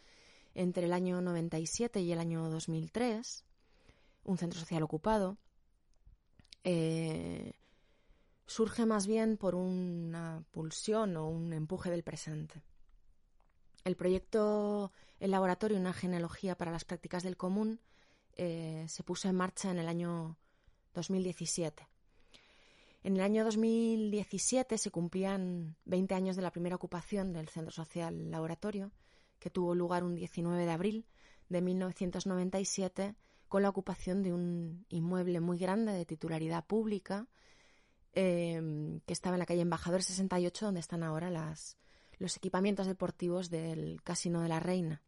entre 0.53 0.85
el 0.85 0.93
año 0.93 1.19
97 1.21 2.01
y 2.01 2.11
el 2.11 2.19
año 2.19 2.47
2003, 2.51 3.43
un 4.23 4.37
centro 4.37 4.59
social 4.59 4.83
ocupado, 4.83 5.39
eh, 6.63 7.53
surge 8.45 8.85
más 8.85 9.07
bien 9.07 9.37
por 9.37 9.55
una 9.55 10.45
pulsión 10.51 11.17
o 11.17 11.27
un 11.27 11.53
empuje 11.53 11.89
del 11.89 12.03
presente. 12.03 12.61
El 13.83 13.95
proyecto 13.95 14.91
El 15.19 15.31
Laboratorio, 15.31 15.79
una 15.79 15.93
genealogía 15.93 16.55
para 16.55 16.71
las 16.71 16.85
prácticas 16.85 17.23
del 17.23 17.35
común, 17.35 17.81
eh, 18.33 18.85
se 18.89 19.01
puso 19.01 19.27
en 19.27 19.35
marcha 19.35 19.71
en 19.71 19.79
el 19.79 19.87
año 19.87 20.37
2017. 20.93 21.94
En 23.05 23.17
el 23.17 23.21
año 23.21 23.45
2017 23.45 24.79
se 24.79 24.89
cumplían 24.89 25.75
20 25.85 26.15
años 26.15 26.35
de 26.35 26.41
la 26.41 26.49
primera 26.49 26.75
ocupación 26.75 27.33
del 27.33 27.49
Centro 27.49 27.71
Social 27.71 28.31
Laboratorio, 28.31 28.91
que 29.37 29.51
tuvo 29.51 29.75
lugar 29.75 30.03
un 30.03 30.15
19 30.15 30.65
de 30.65 30.71
abril 30.71 31.05
de 31.47 31.61
1997 31.61 33.13
con 33.47 33.61
la 33.61 33.69
ocupación 33.69 34.23
de 34.23 34.33
un 34.33 34.87
inmueble 34.89 35.39
muy 35.39 35.59
grande 35.59 35.91
de 35.91 36.03
titularidad 36.07 36.65
pública 36.65 37.27
eh, 38.13 38.99
que 39.05 39.13
estaba 39.13 39.35
en 39.35 39.41
la 39.41 39.45
calle 39.45 39.61
Embajador 39.61 40.01
68, 40.01 40.65
donde 40.65 40.79
están 40.79 41.03
ahora 41.03 41.29
los 42.17 42.37
equipamientos 42.37 42.87
deportivos 42.87 43.51
del 43.51 44.01
Casino 44.01 44.41
de 44.41 44.49
la 44.49 44.59
Reina. 44.59 45.03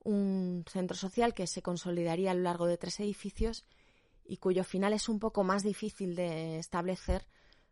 Un 0.00 0.66
centro 0.70 0.98
social 0.98 1.32
que 1.32 1.46
se 1.46 1.62
consolidaría 1.62 2.32
a 2.32 2.34
lo 2.34 2.42
largo 2.42 2.66
de 2.66 2.76
tres 2.76 3.00
edificios 3.00 3.64
y 4.24 4.38
cuyo 4.38 4.64
final 4.64 4.92
es 4.92 5.08
un 5.08 5.18
poco 5.18 5.44
más 5.44 5.62
difícil 5.62 6.16
de 6.16 6.58
establecer 6.58 7.26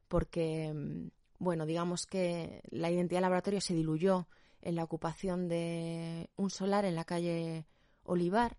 porque, 0.08 0.72
mm, 0.72 1.10
bueno, 1.38 1.66
digamos 1.66 2.06
que 2.06 2.62
la 2.70 2.90
identidad 2.90 3.18
del 3.18 3.22
laboratorio 3.22 3.60
se 3.60 3.74
diluyó 3.74 4.28
en 4.60 4.76
la 4.76 4.84
ocupación 4.84 5.48
de 5.48 6.30
un 6.36 6.50
solar 6.50 6.84
en 6.84 6.94
la 6.94 7.04
calle 7.04 7.66
Olivar 8.04 8.58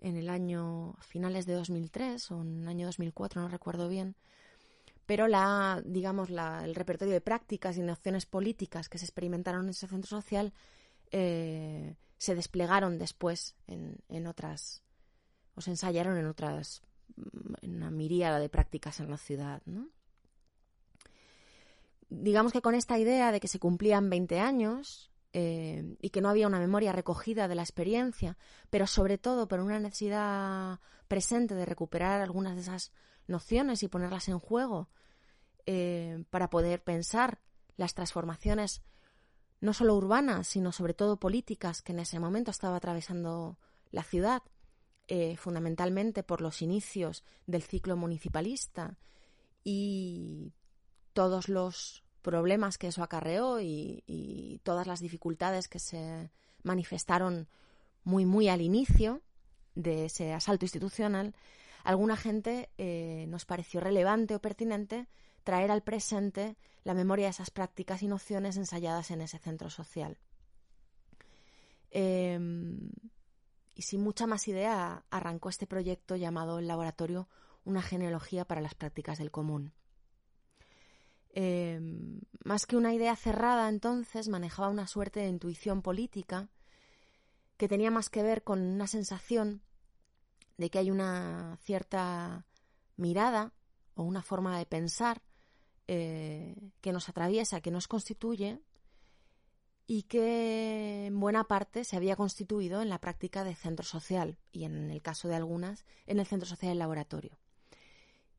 en 0.00 0.16
el 0.16 0.28
año 0.30 0.94
finales 1.00 1.46
de 1.46 1.54
2003 1.54 2.30
o 2.30 2.42
en 2.42 2.62
el 2.62 2.68
año 2.68 2.86
2004, 2.86 3.42
no 3.42 3.48
recuerdo 3.48 3.88
bien, 3.88 4.16
pero 5.06 5.26
la, 5.28 5.82
digamos, 5.84 6.30
el 6.30 6.74
repertorio 6.74 7.12
de 7.14 7.20
prácticas 7.20 7.76
y 7.76 7.82
nociones 7.82 8.26
políticas 8.26 8.88
que 8.88 8.98
se 8.98 9.04
experimentaron 9.04 9.64
en 9.64 9.70
ese 9.70 9.88
centro 9.88 10.08
social 10.08 10.52
eh, 11.10 11.96
se 12.16 12.34
desplegaron 12.34 12.98
después 12.98 13.56
en, 13.66 13.96
en, 14.08 14.26
otras, 14.26 14.82
o 15.54 15.60
se 15.60 15.70
ensayaron 15.70 16.16
en 16.16 16.26
otras, 16.26 16.82
una 17.62 17.90
miríada 17.90 18.38
de 18.38 18.48
prácticas 18.48 19.00
en 19.00 19.10
la 19.10 19.18
ciudad, 19.18 19.62
¿no? 19.66 19.88
Digamos 22.08 22.52
que 22.52 22.62
con 22.62 22.74
esta 22.74 22.98
idea 22.98 23.30
de 23.30 23.38
que 23.38 23.48
se 23.48 23.60
cumplían 23.60 24.10
20 24.10 24.40
años 24.40 25.10
eh, 25.32 25.96
y 26.00 26.10
que 26.10 26.20
no 26.20 26.28
había 26.28 26.48
una 26.48 26.58
memoria 26.58 26.92
recogida 26.92 27.46
de 27.46 27.54
la 27.54 27.62
experiencia, 27.62 28.36
pero 28.68 28.88
sobre 28.88 29.16
todo 29.16 29.46
por 29.46 29.60
una 29.60 29.78
necesidad 29.78 30.80
presente 31.06 31.54
de 31.54 31.66
recuperar 31.66 32.20
algunas 32.20 32.56
de 32.56 32.62
esas 32.62 32.92
nociones 33.28 33.82
y 33.82 33.88
ponerlas 33.88 34.28
en 34.28 34.40
juego 34.40 34.88
eh, 35.66 36.24
para 36.30 36.50
poder 36.50 36.82
pensar 36.82 37.40
las 37.76 37.94
transformaciones 37.94 38.82
no 39.60 39.72
solo 39.72 39.94
urbanas, 39.94 40.48
sino 40.48 40.72
sobre 40.72 40.94
todo 40.94 41.18
políticas 41.18 41.82
que 41.82 41.92
en 41.92 42.00
ese 42.00 42.18
momento 42.18 42.50
estaba 42.50 42.76
atravesando 42.76 43.58
la 43.90 44.02
ciudad, 44.02 44.42
eh, 45.12 45.36
fundamentalmente 45.36 46.22
por 46.22 46.40
los 46.40 46.62
inicios 46.62 47.24
del 47.44 47.64
ciclo 47.64 47.96
municipalista 47.96 48.96
y 49.64 50.52
todos 51.14 51.48
los 51.48 52.04
problemas 52.22 52.78
que 52.78 52.86
eso 52.86 53.02
acarreó 53.02 53.60
y, 53.60 54.60
todas 54.62 54.86
las 54.86 55.00
dificultades 55.00 55.66
que 55.66 55.80
se 55.80 56.30
manifestaron 56.62 57.48
muy, 58.04 58.24
muy 58.24 58.48
al 58.48 58.60
inicio 58.60 59.20
de 59.74 60.04
ese 60.04 60.32
asalto 60.32 60.64
institucional, 60.64 61.34
alguna 61.82 62.16
gente 62.16 62.70
eh, 62.78 63.26
nos 63.26 63.46
pareció 63.46 63.80
relevante 63.80 64.36
o 64.36 64.40
pertinente 64.40 65.08
traer 65.42 65.72
al 65.72 65.82
presente 65.82 66.56
la 66.84 66.94
memoria 66.94 67.24
de 67.26 67.30
esas 67.30 67.50
prácticas 67.50 68.04
y 68.04 68.06
nociones 68.06 68.56
ensayadas 68.56 69.10
en 69.10 69.22
ese 69.22 69.38
centro 69.38 69.70
social. 69.70 70.18
Em, 71.90 72.92
y 73.80 73.82
sin 73.82 74.02
mucha 74.02 74.26
más 74.26 74.46
idea 74.46 75.06
arrancó 75.08 75.48
este 75.48 75.66
proyecto 75.66 76.14
llamado 76.14 76.58
el 76.58 76.68
laboratorio 76.68 77.30
Una 77.64 77.80
genealogía 77.80 78.44
para 78.44 78.60
las 78.60 78.74
prácticas 78.74 79.16
del 79.16 79.30
común. 79.30 79.72
Em, 81.30 82.20
más 82.44 82.66
que 82.66 82.76
una 82.76 82.92
idea 82.92 83.16
cerrada 83.16 83.70
entonces, 83.70 84.28
manejaba 84.28 84.68
una 84.68 84.86
suerte 84.86 85.20
de 85.20 85.28
intuición 85.28 85.80
política 85.80 86.50
que 87.56 87.68
tenía 87.68 87.90
más 87.90 88.10
que 88.10 88.22
ver 88.22 88.42
con 88.42 88.60
una 88.60 88.86
sensación 88.86 89.62
de 90.58 90.68
que 90.68 90.78
hay 90.78 90.90
una 90.90 91.56
cierta 91.62 92.44
mirada 92.98 93.54
o 93.94 94.02
una 94.02 94.20
forma 94.20 94.58
de 94.58 94.66
pensar 94.66 95.22
eh, 95.88 96.70
que 96.82 96.92
nos 96.92 97.08
atraviesa, 97.08 97.62
que 97.62 97.70
nos 97.70 97.88
constituye 97.88 98.60
y 99.92 100.04
que 100.04 101.06
en 101.06 101.18
buena 101.18 101.48
parte 101.48 101.82
se 101.82 101.96
había 101.96 102.14
constituido 102.14 102.80
en 102.80 102.88
la 102.88 103.00
práctica 103.00 103.42
de 103.42 103.56
centro 103.56 103.84
social 103.84 104.38
y 104.52 104.62
en 104.62 104.88
el 104.88 105.02
caso 105.02 105.26
de 105.26 105.34
algunas 105.34 105.84
en 106.06 106.20
el 106.20 106.26
centro 106.26 106.48
social 106.48 106.70
del 106.70 106.78
laboratorio. 106.78 107.36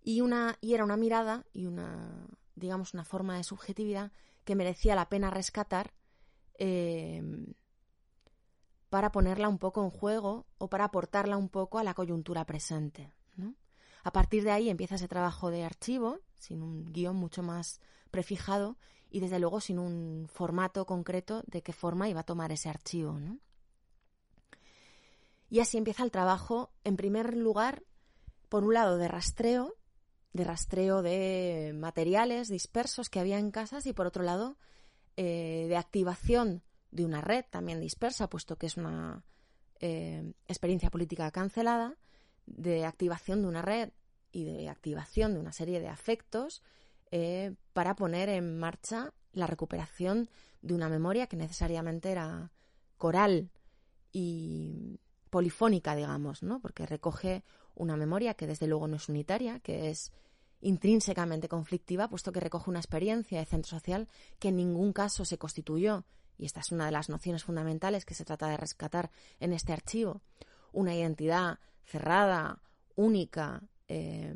Y, 0.02 0.22
una, 0.22 0.58
y 0.62 0.76
era 0.76 0.86
una 0.86 0.96
mirada 0.96 1.46
y 1.52 1.66
una, 1.66 2.26
digamos, 2.56 2.94
una 2.94 3.04
forma 3.04 3.36
de 3.36 3.44
subjetividad 3.44 4.14
que 4.46 4.56
merecía 4.56 4.96
la 4.96 5.10
pena 5.10 5.30
rescatar 5.30 5.92
eh, 6.58 7.22
para 8.90 9.12
ponerla 9.12 9.50
un 9.50 9.58
poco 9.58 9.84
en 9.84 9.90
juego 9.90 10.48
o 10.58 10.70
para 10.70 10.86
aportarla 10.86 11.36
un 11.36 11.50
poco 11.50 11.80
a 11.80 11.84
la 11.84 11.94
coyuntura 11.94 12.46
presente. 12.46 13.12
A 14.04 14.14
partir 14.14 14.46
de 14.46 14.52
ahí 14.52 14.70
empieza 14.70 14.96
ese 14.96 15.10
trabajo 15.10 15.52
de 15.52 15.66
archivo, 15.66 16.22
sin 16.40 16.62
un 16.62 16.94
guion 16.94 17.18
mucho 17.18 17.44
más 17.44 17.82
prefijado 18.10 18.78
y 19.12 19.20
desde 19.20 19.40
luego 19.40 19.60
sin 19.60 19.78
un 19.78 20.28
formato 20.32 20.86
concreto 20.86 21.44
de 21.46 21.62
qué 21.62 21.74
forma 21.74 22.10
iba 22.10 22.22
a 22.22 22.26
tomar 22.26 22.52
ese 22.52 22.70
archivo. 22.70 23.20
Y 25.50 25.60
así 25.60 25.78
empieza 25.78 26.04
el 26.04 26.12
trabajo, 26.12 26.72
en 26.86 26.96
primer 26.96 27.36
lugar, 27.36 27.84
por 28.48 28.64
un 28.64 28.74
lado 28.74 28.98
de 28.98 29.10
rastreo, 29.10 29.76
de 30.32 30.46
rastreo 30.46 31.02
de 31.02 31.74
materiales 31.76 32.48
dispersos 32.48 33.10
que 33.10 33.20
había 33.20 33.38
en 33.38 33.52
casas 33.52 33.86
y 33.86 33.92
por 33.92 34.08
otro 34.08 34.24
lado 34.24 34.58
eh, 35.18 35.66
de 35.68 35.76
activación 35.76 36.64
de 36.90 37.04
una 37.04 37.20
red 37.20 37.44
también 37.50 37.82
dispersa, 37.82 38.30
puesto 38.30 38.56
que 38.56 38.68
es 38.68 38.78
una 38.78 39.26
eh, 39.82 40.34
experiencia 40.48 40.90
política 40.90 41.30
cancelada, 41.32 41.98
de 42.46 42.86
activación 42.86 43.42
de 43.42 43.48
una 43.50 43.62
red 43.62 43.90
y 44.32 44.46
de 44.46 44.70
activación 44.70 45.34
de 45.34 45.42
una 45.42 45.52
serie 45.52 45.82
de 45.82 45.90
afectos 45.90 46.64
eh, 47.12 47.54
para 47.74 47.96
poner 47.96 48.30
en 48.30 48.58
marcha 48.58 49.14
la 49.34 49.48
recuperación 49.48 50.30
de 50.62 50.74
una 50.74 50.90
memoria 50.90 51.28
que 51.28 51.38
necesariamente 51.38 52.12
era 52.12 52.52
coral 52.98 53.52
y 54.12 55.00
polifónica, 55.30 55.96
digamos, 55.96 56.44
¿no? 56.44 56.60
Porque 56.60 56.86
recoge 56.86 57.44
una 57.76 57.96
memoria 57.96 58.34
que 58.34 58.48
desde 58.48 58.68
luego 58.68 58.88
no 58.88 58.98
es 58.98 59.10
unitaria, 59.10 59.60
que 59.60 59.90
es 59.90 60.12
intrínsecamente 60.60 61.48
conflictiva, 61.48 62.08
puesto 62.10 62.32
que 62.32 62.40
recoge 62.40 62.70
una 62.70 62.80
experiencia 62.80 63.40
de 63.40 63.46
centro 63.46 63.70
social 63.70 64.08
que 64.40 64.50
en 64.50 64.58
ningún 64.58 64.94
caso 64.94 65.26
se 65.26 65.38
constituyó 65.38 66.06
y 66.38 66.46
esta 66.46 66.60
es 66.60 66.72
una 66.72 66.86
de 66.86 66.92
las 66.92 67.10
nociones 67.10 67.44
fundamentales 67.44 68.06
que 68.06 68.14
se 68.14 68.26
trata 68.26 68.48
de 68.48 68.58
rescatar 68.58 69.12
en 69.40 69.54
este 69.54 69.74
archivo, 69.74 70.22
una 70.72 70.96
identidad 70.96 71.60
cerrada, 71.84 72.62
única, 72.96 73.64
eh, 73.88 74.36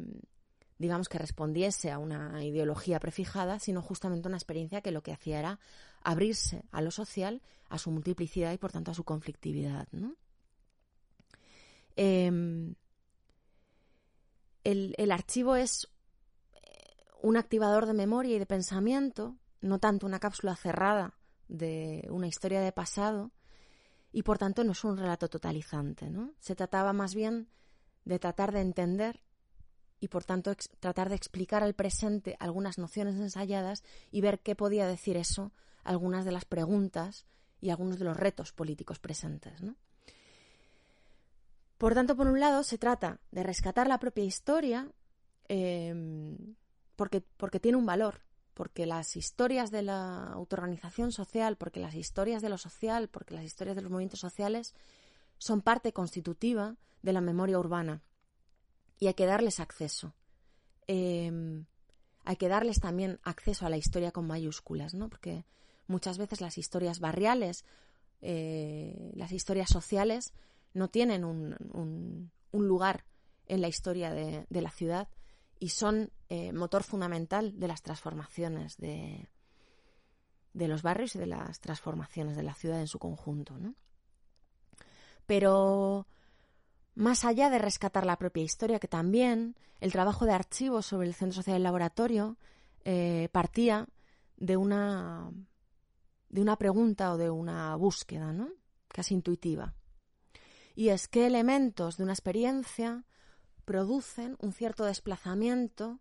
digamos 0.78 1.08
que 1.08 1.18
respondiese 1.18 1.92
a 1.92 2.00
una 2.00 2.44
ideología 2.44 3.00
prefijada, 3.00 3.60
sino 3.60 3.82
justamente 3.82 4.28
una 4.28 4.38
experiencia 4.38 4.82
que 4.82 4.92
lo 4.92 5.04
que 5.04 5.14
hacía 5.14 5.40
era 5.40 5.60
abrirse 6.02 6.64
a 6.72 6.82
lo 6.82 6.92
social, 6.92 7.42
a 7.70 7.78
su 7.78 7.92
multiplicidad 7.92 8.52
y 8.52 8.58
por 8.58 8.72
tanto 8.72 8.92
a 8.92 8.94
su 8.94 9.04
conflictividad. 9.04 9.88
Em, 11.96 12.76
el, 14.64 14.94
el 14.98 15.12
archivo 15.12 15.56
es 15.56 15.88
eh, 16.54 16.60
un 17.22 17.38
activador 17.38 17.86
de 17.86 17.94
memoria 17.94 18.36
y 18.36 18.40
de 18.40 18.46
pensamiento, 18.46 19.38
no 19.62 19.80
tanto 19.80 20.06
una 20.06 20.20
cápsula 20.20 20.56
cerrada 20.56 21.18
de 21.48 22.06
una 22.10 22.28
historia 22.28 22.60
de 22.62 22.72
pasado 22.72 23.32
y 24.12 24.24
por 24.24 24.38
tanto 24.38 24.64
no 24.64 24.74
es 24.74 24.84
un 24.84 24.98
relato 24.98 25.30
totalizante, 25.30 26.10
¿no? 26.10 26.34
Se 26.40 26.56
trataba 26.56 26.94
más 26.94 27.16
bien 27.16 27.50
de 28.04 28.20
tratar 28.20 28.52
de 28.52 28.62
entender 28.62 29.22
y 30.00 30.08
por 30.08 30.24
tanto 30.24 30.54
tratar 30.80 31.10
de 31.10 31.16
explicar 31.16 31.64
al 31.64 31.74
presente 31.74 32.36
algunas 32.40 32.78
nociones 32.78 33.16
ensayadas 33.16 33.84
y 34.12 34.22
ver 34.22 34.40
qué 34.40 34.56
podía 34.56 34.88
decir 34.88 35.18
eso 35.18 35.52
algunas 35.84 36.26
de 36.26 36.32
las 36.32 36.46
preguntas 36.46 37.26
y 37.62 37.70
algunos 37.70 38.00
de 38.00 38.06
los 38.06 38.18
retos 38.18 38.52
políticos 38.52 39.00
presentes, 39.00 39.62
¿no? 39.62 39.76
Por 41.78 41.94
tanto, 41.94 42.16
por 42.16 42.28
un 42.28 42.40
lado, 42.40 42.64
se 42.64 42.78
trata 42.78 43.20
de 43.32 43.44
rescatar 43.44 43.88
la 43.88 44.00
propia 44.00 44.24
historia 44.24 44.90
eh, 45.50 46.38
porque, 46.96 47.22
porque 47.22 47.60
tiene 47.60 47.78
un 47.78 47.86
valor, 47.86 48.22
porque 48.54 48.86
las 48.86 49.16
historias 49.18 49.72
de 49.72 49.82
la 49.82 50.28
autoorganización 50.28 51.12
social, 51.12 51.58
porque 51.58 51.82
las 51.82 51.94
historias 51.94 52.42
de 52.42 52.50
lo 52.50 52.58
social, 52.58 53.10
porque 53.10 53.36
las 53.36 53.44
historias 53.44 53.76
de 53.76 53.82
los 53.82 53.92
movimientos 53.92 54.22
sociales 54.22 54.74
son 55.38 55.62
parte 55.62 55.92
constitutiva 55.92 56.78
de 57.02 57.14
la 57.14 57.22
memoria 57.22 57.60
urbana 57.60 58.02
y 59.00 59.08
hay 59.08 59.14
que 59.14 59.26
darles 59.26 59.60
acceso. 59.60 60.14
Em, 60.88 61.66
hay 62.24 62.36
que 62.38 62.48
darles 62.48 62.80
también 62.80 63.20
acceso 63.24 63.66
a 63.66 63.70
la 63.70 63.78
historia 63.78 64.12
con 64.12 64.28
mayúsculas, 64.28 64.94
¿no? 64.94 65.10
Porque 65.10 65.46
muchas 65.88 66.18
veces 66.18 66.42
las 66.42 66.58
historias 66.58 67.00
barriales, 67.00 67.66
eh, 68.22 69.12
las 69.16 69.32
historias 69.32 69.70
sociales, 69.70 70.34
no 70.74 70.90
tienen 70.90 71.24
un, 71.24 72.32
lugar 72.52 73.06
en 73.48 73.62
la 73.62 73.68
historia 73.68 74.12
de 74.12 74.62
la 74.62 74.72
ciudad 74.72 75.10
y 75.60 75.70
son 75.70 76.12
eh, 76.30 76.54
motor 76.54 76.84
fundamental 76.84 77.60
de 77.60 77.68
las 77.68 77.82
transformaciones 77.82 78.78
de, 78.78 79.30
de 80.54 80.68
los 80.68 80.82
barrios 80.82 81.16
y 81.16 81.20
de 81.20 81.28
las 81.28 81.60
transformaciones 81.60 82.36
de 82.36 82.44
la 82.44 82.54
ciudad 82.54 82.80
en 82.80 82.88
su 82.88 83.00
conjunto. 83.00 83.58
¿no? 83.58 83.76
Pero 85.26 86.08
más 86.96 87.26
allá 87.26 87.50
de 87.50 87.60
rescatar 87.60 88.06
la 88.06 88.18
propia 88.18 88.44
historia, 88.44 88.80
que 88.80 88.88
también 88.88 89.56
el 89.82 89.92
trabajo 89.92 90.26
de 90.26 90.34
archivo 90.34 90.82
sobre 90.82 91.08
el 91.08 91.14
Centro 91.14 91.36
Social 91.36 91.56
del 91.56 91.64
Laboratorio 91.64 92.38
eh, 92.86 93.30
partía 93.32 93.88
de 94.38 94.58
una, 94.58 95.30
de 96.30 96.42
una 96.42 96.58
pregunta 96.58 97.14
o 97.14 97.18
de 97.18 97.30
una 97.30 97.76
búsqueda, 97.76 98.34
casi 98.88 99.14
intuitiva. 99.14 99.76
Y 100.74 100.90
es 100.90 101.08
qué 101.08 101.26
elementos 101.26 101.98
de 101.98 102.04
una 102.04 102.14
experiencia 102.14 103.06
producen 103.66 104.38
un 104.40 104.54
cierto 104.54 104.86
desplazamiento 104.86 106.00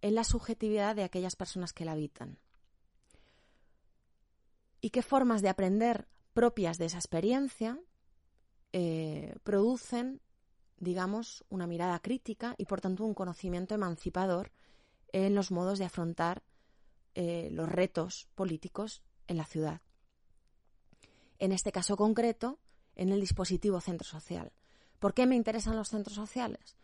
en 0.00 0.14
la 0.14 0.24
subjetividad 0.24 0.96
de 0.96 1.04
aquellas 1.04 1.36
personas 1.36 1.72
que 1.72 1.84
la 1.84 1.92
habitan. 1.92 2.38
¿Y 4.80 4.90
qué 4.90 5.02
formas 5.02 5.42
de 5.42 5.48
aprender 5.48 6.08
propias 6.32 6.78
de 6.78 6.86
esa 6.86 6.98
experiencia 6.98 7.80
eh, 8.72 9.34
producen, 9.42 10.20
digamos, 10.78 11.44
una 11.48 11.66
mirada 11.66 11.98
crítica 12.00 12.54
y 12.58 12.66
por 12.66 12.80
tanto 12.80 13.04
un 13.04 13.14
conocimiento 13.14 13.74
emancipador 13.74 14.52
en 15.12 15.34
los 15.34 15.50
modos 15.50 15.78
de 15.78 15.86
afrontar 15.86 16.42
eh, 17.14 17.48
los 17.50 17.68
retos 17.68 18.28
políticos 18.34 19.02
en 19.26 19.38
la 19.38 19.44
ciudad. 19.44 19.80
En 21.38 21.52
este 21.52 21.72
caso 21.72 21.96
concreto, 21.96 22.58
en 22.94 23.10
el 23.10 23.20
dispositivo 23.20 23.80
centro 23.80 24.06
social. 24.06 24.52
¿Por 24.98 25.14
qué 25.14 25.26
me 25.26 25.36
interesan 25.36 25.76
los 25.76 25.88
centros 25.88 26.16
sociales? 26.16 26.76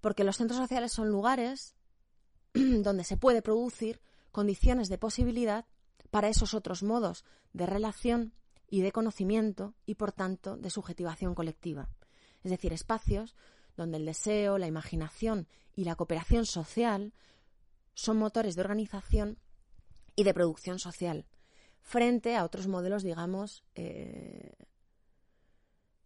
Porque 0.00 0.24
los 0.24 0.36
centros 0.36 0.58
sociales 0.58 0.92
son 0.92 1.08
lugares 1.08 1.74
donde 2.54 3.04
se 3.04 3.16
puede 3.16 3.42
producir 3.42 4.00
condiciones 4.30 4.88
de 4.88 4.98
posibilidad 4.98 5.66
para 6.10 6.28
esos 6.28 6.54
otros 6.54 6.82
modos 6.82 7.24
de 7.52 7.66
relación 7.66 8.32
y 8.68 8.82
de 8.82 8.92
conocimiento 8.92 9.74
y, 9.86 9.94
por 9.94 10.12
tanto, 10.12 10.56
de 10.56 10.70
subjetivación 10.70 11.34
colectiva. 11.34 11.88
Es 12.42 12.50
decir, 12.50 12.72
espacios 12.72 13.34
donde 13.76 13.96
el 13.96 14.06
deseo, 14.06 14.58
la 14.58 14.66
imaginación 14.66 15.48
y 15.74 15.84
la 15.84 15.96
cooperación 15.96 16.46
social 16.46 17.14
son 17.94 18.18
motores 18.18 18.54
de 18.54 18.62
organización 18.62 19.38
y 20.16 20.24
de 20.24 20.34
producción 20.34 20.78
social, 20.78 21.26
frente 21.80 22.36
a 22.36 22.44
otros 22.44 22.66
modelos, 22.66 23.02
digamos, 23.02 23.64
eh, 23.74 24.56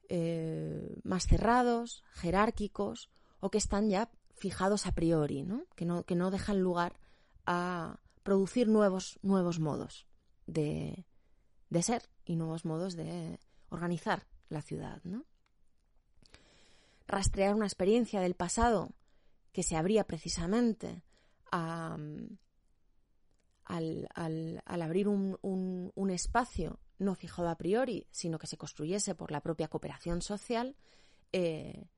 eh, 0.08 0.96
más 1.02 1.26
cerrados, 1.26 2.04
jerárquicos, 2.12 3.10
o 3.40 3.50
que 3.50 3.58
están 3.58 3.88
ya 3.88 4.10
fijados 4.34 4.86
a 4.86 4.92
priori, 4.92 5.42
¿no? 5.42 5.66
Que, 5.74 5.84
no, 5.84 6.04
que 6.04 6.14
no 6.14 6.30
dejan 6.30 6.60
lugar 6.60 6.98
a 7.46 8.00
producir 8.22 8.68
nuevos, 8.68 9.18
nuevos 9.22 9.58
modos 9.58 10.06
de, 10.46 11.06
de 11.72 11.82
ser 11.82 12.02
y 12.26 12.36
nuevos 12.36 12.66
modos 12.66 12.94
de 12.96 13.40
organizar 13.70 14.26
la 14.50 14.60
ciudad, 14.60 15.00
¿no? 15.04 15.24
Rastrear 17.08 17.54
una 17.54 17.66
experiencia 17.66 18.20
del 18.20 18.34
pasado 18.34 18.90
que 19.52 19.62
se 19.62 19.76
abría 19.76 20.04
precisamente 20.04 21.02
al, 21.50 22.38
abrir 23.64 25.08
un, 25.08 26.10
espacio 26.10 26.78
no 26.98 27.14
fijado 27.14 27.48
a 27.48 27.56
priori, 27.56 28.06
sino 28.10 28.38
que 28.38 28.46
se 28.46 28.58
construyese 28.58 29.14
por 29.14 29.32
la 29.32 29.40
propia 29.40 29.68
cooperación 29.68 30.20
social, 30.20 30.76
eh, 31.32 31.88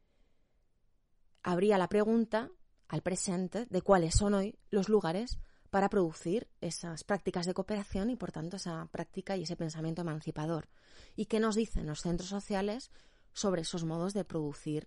habría 1.42 1.78
la 1.78 1.88
pregunta 1.88 2.48
al 2.88 3.02
presente 3.02 3.66
de 3.66 3.82
cuáles 3.82 4.14
son 4.14 4.34
hoy 4.34 4.56
los 4.70 4.88
lugares 4.88 5.38
para 5.74 5.88
producir 5.88 6.46
esas 6.60 7.02
prácticas 7.02 7.46
de 7.46 7.52
cooperación 7.52 8.08
y, 8.08 8.14
por 8.14 8.30
tanto, 8.30 8.58
esa 8.58 8.86
práctica 8.92 9.36
y 9.36 9.42
ese 9.42 9.56
pensamiento 9.56 10.02
emancipador. 10.02 10.68
¿Y 11.16 11.26
qué 11.26 11.40
nos 11.40 11.56
dicen 11.56 11.88
los 11.88 12.02
centros 12.02 12.28
sociales 12.28 12.92
sobre 13.32 13.62
esos 13.62 13.82
modos 13.82 14.14
de 14.14 14.24
producir 14.24 14.86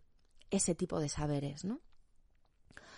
ese 0.50 0.76
tipo 0.76 1.02
de 1.02 1.10
saberes? 1.10 1.66
¿no? 1.66 1.82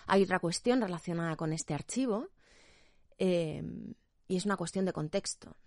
Hay 0.05 0.21
otra 0.21 0.37
cuestión 0.37 0.81
relacionada 0.81 1.35
con 1.35 1.51
este 1.51 1.73
archivo 1.73 2.29
eh, 3.17 3.63
y 4.27 4.37
es 4.37 4.45
una 4.45 4.55
cuestión 4.55 4.85
de 4.85 4.93
contexto. 4.93 5.57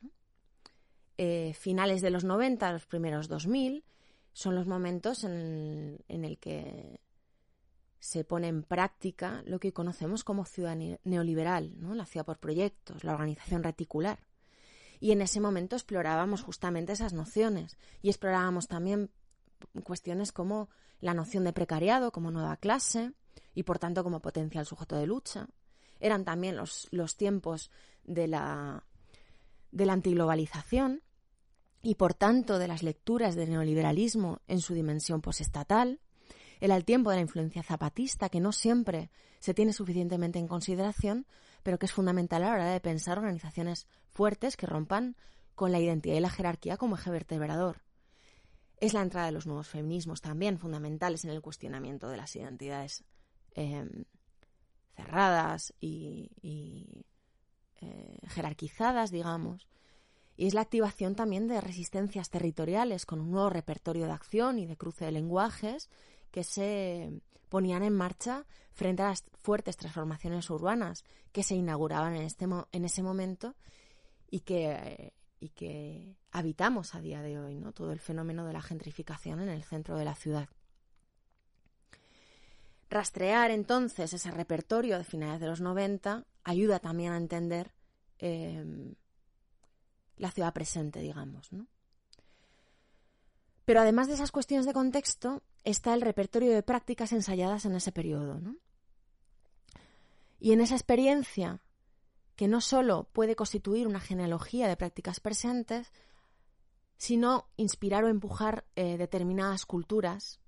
Eh, 1.19 1.55
finales 1.55 2.03
de 2.03 2.11
los 2.11 2.23
90, 2.23 2.73
los 2.73 2.87
primeros 2.87 3.27
2000, 3.27 3.85
son 4.33 4.55
los 4.55 4.69
momentos 4.69 5.25
en, 5.25 5.99
en 6.07 6.25
el 6.25 6.39
que 6.39 7.01
se 8.03 8.25
pone 8.25 8.49
en 8.49 8.65
práctica 8.65 9.45
lo 9.47 9.61
que 9.61 9.73
conocemos 9.73 10.25
como 10.25 10.45
ciudad 10.45 10.77
neoliberal, 11.05 11.81
¿no? 11.81 11.95
la 11.95 12.05
ciudad 12.05 12.27
por 12.27 12.41
proyectos, 12.41 13.05
la 13.05 13.13
organización 13.15 13.63
reticular. 13.63 14.19
Y 14.99 15.13
en 15.13 15.23
ese 15.23 15.39
momento 15.39 15.77
explorábamos 15.77 16.43
justamente 16.43 16.95
esas 16.95 17.13
nociones 17.13 17.79
y 18.03 18.09
explorábamos 18.09 18.67
también 18.67 19.13
cuestiones 19.85 20.33
como 20.33 20.69
la 21.01 21.15
noción 21.15 21.45
de 21.45 21.53
precariado 21.53 22.11
como 22.11 22.33
nueva 22.33 22.57
clase 22.57 23.13
y 23.55 23.63
por 23.63 23.79
tanto 23.79 24.03
como 24.03 24.19
potencial 24.19 24.67
sujeto 24.67 24.97
de 24.97 25.07
lucha. 25.07 25.47
Eran 26.01 26.25
también 26.25 26.57
los, 26.57 26.89
los 26.91 27.17
tiempos 27.17 27.71
de 28.03 28.27
la, 28.27 28.85
de 29.71 29.87
la 29.87 29.93
antiglobalización 29.93 31.03
y 31.83 31.95
por 31.95 32.15
tanto 32.15 32.59
de 32.59 32.67
las 32.67 32.83
lecturas 32.83 33.37
del 33.37 33.51
neoliberalismo 33.51 34.41
en 34.49 34.61
su 34.61 34.75
dimensión 34.75 35.21
posestatal 35.21 36.01
era 36.63 36.77
el 36.77 36.85
tiempo 36.85 37.11
de 37.11 37.17
la 37.17 37.23
influencia 37.23 37.65
zapatista, 37.65 38.29
que 38.29 38.39
no 38.39 38.53
siempre 38.53 39.11
se 39.41 39.53
tiene 39.53 39.73
suficientemente 39.73 40.39
en 40.39 40.47
consideración, 40.47 41.27
pero 41.65 41.77
que 41.77 41.87
es 41.87 41.93
fundamental 41.93 42.45
a 42.45 42.47
la 42.47 42.53
hora 42.53 42.67
de 42.67 42.79
pensar 42.79 43.19
organizaciones 43.19 43.89
fuertes 44.11 44.57
que 44.57 44.69
rompan 44.69 45.17
con 45.57 45.73
la 45.73 45.81
identidad 45.81 46.15
y 46.15 46.21
la 46.21 46.31
jerarquía 46.31 46.77
como 46.77 46.95
eje 46.95 47.11
vertebrador. 47.11 47.83
Es 48.77 48.95
la 48.95 49.03
entrada 49.03 49.27
de 49.27 49.33
los 49.33 49.45
nuevos 49.45 49.67
feminismos 49.67 50.21
también 50.21 50.57
fundamentales 50.57 51.25
en 51.25 51.33
el 51.33 51.43
cuestionamiento 51.43 52.09
de 52.09 52.17
las 52.17 52.37
identidades 52.37 53.03
em, 53.57 54.05
cerradas 54.95 55.75
y, 55.81 56.31
eh, 57.81 58.19
jerarquizadas, 58.29 59.11
digamos. 59.11 59.67
Y 60.37 60.47
es 60.47 60.55
la 60.55 60.61
activación 60.61 61.17
también 61.17 61.49
de 61.49 61.61
resistencias 61.61 62.31
territoriales 62.31 63.05
con 63.05 63.21
un 63.21 63.33
nuevo 63.33 63.51
repertorio 63.51 64.07
de 64.07 64.13
acción 64.13 64.61
y 64.61 64.67
de 64.67 64.77
cruce 64.77 65.05
de 65.05 65.11
lenguajes 65.11 65.91
que 66.33 66.43
se 66.43 67.13
ponían 67.49 67.85
en 67.85 67.95
marcha 67.95 68.47
frente 68.73 69.03
a 69.03 69.11
las 69.11 69.25
fuertes 69.39 69.77
transformaciones 69.77 70.49
urbanas 70.51 71.05
que 71.31 71.43
se 71.43 71.55
inauguraban 71.55 72.17
en, 72.17 72.23
este, 72.23 72.47
en 72.47 72.85
ese 72.85 73.03
momento 73.03 73.55
y 74.31 74.41
que, 74.41 75.13
y 75.39 75.51
que 75.51 76.17
habitamos 76.33 76.95
a 76.95 77.01
día 77.01 77.23
de 77.23 77.39
hoy, 77.39 77.61
¿no? 77.61 77.73
todo 77.73 77.93
el 77.93 78.01
fenómeno 78.01 78.47
de 78.47 78.55
la 78.55 78.63
gentrificación 78.63 79.41
en 79.41 79.51
el 79.51 79.63
centro 79.63 79.97
de 79.99 80.07
la 80.07 80.15
ciudad. 80.15 80.49
Rastrear 82.89 83.51
entonces 83.51 84.13
ese 84.13 84.31
repertorio 84.31 84.99
de 84.99 85.05
finales 85.05 85.41
de 85.41 85.47
los 85.47 85.61
90 85.61 86.25
ayuda 86.45 86.79
también 86.79 87.13
a 87.13 87.19
entender 87.19 87.73
eh, 88.19 88.95
la 90.17 90.31
ciudad 90.31 90.53
presente, 90.53 91.01
digamos. 91.01 91.53
¿no? 91.53 91.67
Pero 93.65 93.81
además 93.81 94.09
de 94.09 94.15
esas 94.15 94.33
cuestiones 94.33 94.67
de 94.67 94.73
contexto, 94.73 95.43
está 95.65 95.95
el 95.95 96.01
repertorio 96.01 96.53
de 96.53 96.63
prácticas 96.63 97.13
ensayadas 97.13 97.65
en 97.65 97.75
ese 97.75 97.93
periodo. 97.93 98.41
Y 100.41 100.53
en 100.53 100.61
esa 100.61 100.75
experiencia, 100.75 101.61
que 102.37 102.49
no 102.49 102.61
solo 102.61 103.09
puede 103.13 103.37
constituir 103.37 103.87
una 103.87 104.01
genealogía 104.01 104.67
de 104.67 104.77
prácticas 104.77 105.21
presentes, 105.21 105.93
sino 106.97 107.47
inspirar 107.57 108.05
o 108.05 108.09
empujar 108.09 108.65
eh, 108.75 108.97
determinadas 108.97 109.67
culturas 109.67 110.41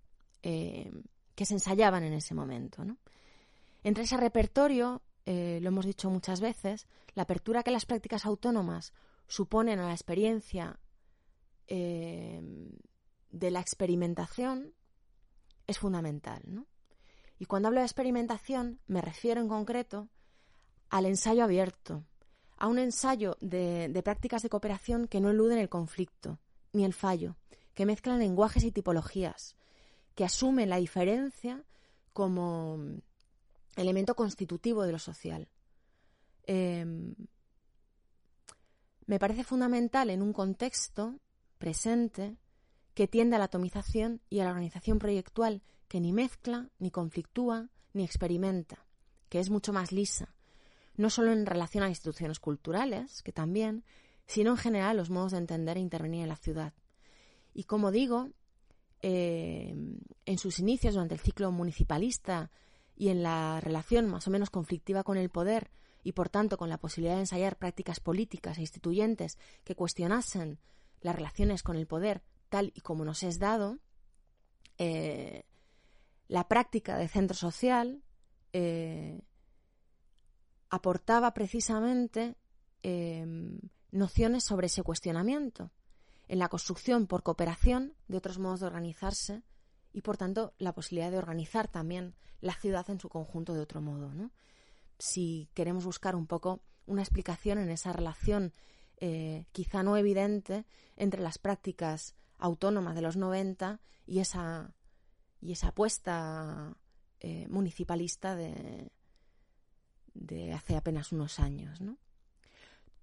eh, 0.42 0.92
que 1.34 1.46
se 1.46 1.54
ensayaban 1.54 2.04
en 2.04 2.14
ese 2.14 2.34
momento. 2.34 2.84
Entre 3.82 4.04
ese 4.04 4.16
repertorio, 4.16 5.02
eh, 5.26 5.58
lo 5.62 5.68
hemos 5.68 5.86
dicho 5.86 6.10
muchas 6.10 6.40
veces, 6.40 6.86
la 7.14 7.24
apertura 7.24 7.62
que 7.62 7.70
las 7.70 7.86
prácticas 7.86 8.24
autónomas 8.24 8.92
suponen 9.26 9.78
a 9.78 9.86
la 9.86 9.92
experiencia 9.92 10.78
de 13.34 13.50
la 13.50 13.60
experimentación 13.60 14.72
es 15.66 15.78
fundamental. 15.78 16.42
¿no? 16.46 16.66
Y 17.38 17.46
cuando 17.46 17.68
hablo 17.68 17.80
de 17.80 17.86
experimentación 17.86 18.80
me 18.86 19.00
refiero 19.00 19.40
en 19.40 19.48
concreto 19.48 20.08
al 20.88 21.06
ensayo 21.06 21.42
abierto, 21.42 22.04
a 22.56 22.68
un 22.68 22.78
ensayo 22.78 23.36
de, 23.40 24.00
prácticas 24.04 24.42
de 24.42 24.48
cooperación 24.48 25.08
que 25.08 25.20
no 25.20 25.30
eluden 25.30 25.58
el 25.58 25.68
conflicto 25.68 26.38
ni 26.72 26.84
el 26.84 26.94
fallo, 26.94 27.36
que 27.74 27.86
mezclan 27.86 28.20
lenguajes 28.20 28.62
y 28.62 28.70
tipologías, 28.70 29.56
que 30.14 30.24
asumen 30.24 30.70
la 30.70 30.76
diferencia 30.76 31.64
como 32.12 32.78
elemento 33.74 34.14
constitutivo 34.14 34.84
de 34.84 34.92
lo 34.92 35.00
social. 35.00 35.48
Em, 36.46 37.16
me 39.06 39.18
parece 39.18 39.42
fundamental 39.42 40.10
en 40.10 40.22
un 40.22 40.32
contexto 40.32 41.18
presente 41.58 42.36
que 42.94 43.08
tiende 43.08 43.36
a 43.36 43.38
la 43.38 43.46
atomización 43.46 44.20
y 44.30 44.40
a 44.40 44.44
la 44.44 44.50
organización 44.50 44.98
proyectual 44.98 45.62
que 45.88 46.00
ni 46.00 46.12
mezcla, 46.12 46.70
ni 46.78 46.90
conflictúa, 46.90 47.68
ni 47.92 48.04
experimenta, 48.04 48.86
que 49.28 49.40
es 49.40 49.50
mucho 49.50 49.72
más 49.72 49.92
lisa, 49.92 50.34
no 50.96 51.10
solo 51.10 51.32
en 51.32 51.46
relación 51.46 51.84
a 51.84 51.88
instituciones 51.88 52.38
culturales, 52.38 53.22
que 53.22 53.32
también, 53.32 53.84
sino 54.26 54.52
en 54.52 54.56
general 54.56 54.96
los 54.96 55.10
modos 55.10 55.32
de 55.32 55.38
entender 55.38 55.76
e 55.76 55.80
intervenir 55.80 56.22
en 56.22 56.28
la 56.28 56.36
ciudad. 56.36 56.72
Y 57.52 57.64
como 57.64 57.90
digo, 57.90 58.30
eh, 59.02 59.74
en 60.24 60.38
sus 60.38 60.58
inicios 60.58 60.94
durante 60.94 61.14
el 61.14 61.20
ciclo 61.20 61.50
municipalista 61.50 62.50
y 62.96 63.08
en 63.08 63.22
la 63.22 63.60
relación 63.60 64.06
más 64.06 64.26
o 64.28 64.30
menos 64.30 64.50
conflictiva 64.50 65.02
con 65.02 65.16
el 65.16 65.30
poder 65.30 65.70
y 66.04 66.12
por 66.12 66.28
tanto 66.28 66.56
con 66.56 66.68
la 66.68 66.78
posibilidad 66.78 67.14
de 67.14 67.20
ensayar 67.20 67.56
prácticas 67.56 67.98
políticas 67.98 68.58
e 68.58 68.62
instituyentes 68.62 69.38
que 69.64 69.74
cuestionasen 69.74 70.58
las 71.00 71.16
relaciones 71.16 71.62
con 71.62 71.76
el 71.76 71.86
poder 71.86 72.22
y 72.62 72.80
como 72.80 73.04
nos 73.04 73.22
es 73.22 73.38
dado, 73.38 73.78
eh, 74.78 75.44
la 76.28 76.48
práctica 76.48 76.96
de 76.96 77.08
centro 77.08 77.36
social 77.36 78.02
eh, 78.52 79.22
aportaba 80.70 81.34
precisamente 81.34 82.36
em, 82.82 83.60
nociones 83.90 84.44
sobre 84.44 84.66
ese 84.66 84.82
cuestionamiento 84.82 85.70
en 86.28 86.38
la 86.38 86.48
construcción 86.48 87.06
por 87.06 87.22
cooperación 87.22 87.94
de 88.08 88.16
otros 88.16 88.38
modos 88.38 88.60
de 88.60 88.66
organizarse 88.66 89.42
y 89.92 90.00
por 90.00 90.16
tanto 90.16 90.54
la 90.58 90.72
posibilidad 90.72 91.10
de 91.10 91.18
organizar 91.18 91.68
también 91.68 92.14
la 92.40 92.54
ciudad 92.54 92.88
en 92.90 92.98
su 93.00 93.08
conjunto 93.08 93.54
de 93.54 93.60
otro 93.60 93.80
modo. 93.80 94.10
si 94.98 95.48
queremos 95.54 95.84
buscar 95.84 96.16
un 96.16 96.26
poco 96.26 96.60
una 96.86 97.02
explicación 97.02 97.58
en 97.58 97.70
esa 97.70 97.92
relación 97.92 98.52
eh, 98.98 99.46
quizá 99.52 99.82
no 99.82 99.96
evidente 99.96 100.64
entre 100.96 101.20
las 101.20 101.38
prácticas 101.38 102.14
autónomas 102.44 102.94
de 102.94 103.00
los 103.00 103.16
90 103.16 103.80
y 104.06 104.20
esa, 104.20 104.74
y 105.40 105.52
esa 105.52 105.68
apuesta 105.68 106.76
eh, 107.20 107.46
municipalista 107.48 108.36
de, 108.36 108.90
hace 110.54 110.76
apenas 110.76 111.10
unos 111.12 111.40
años. 111.40 111.80
¿no? 111.80 111.96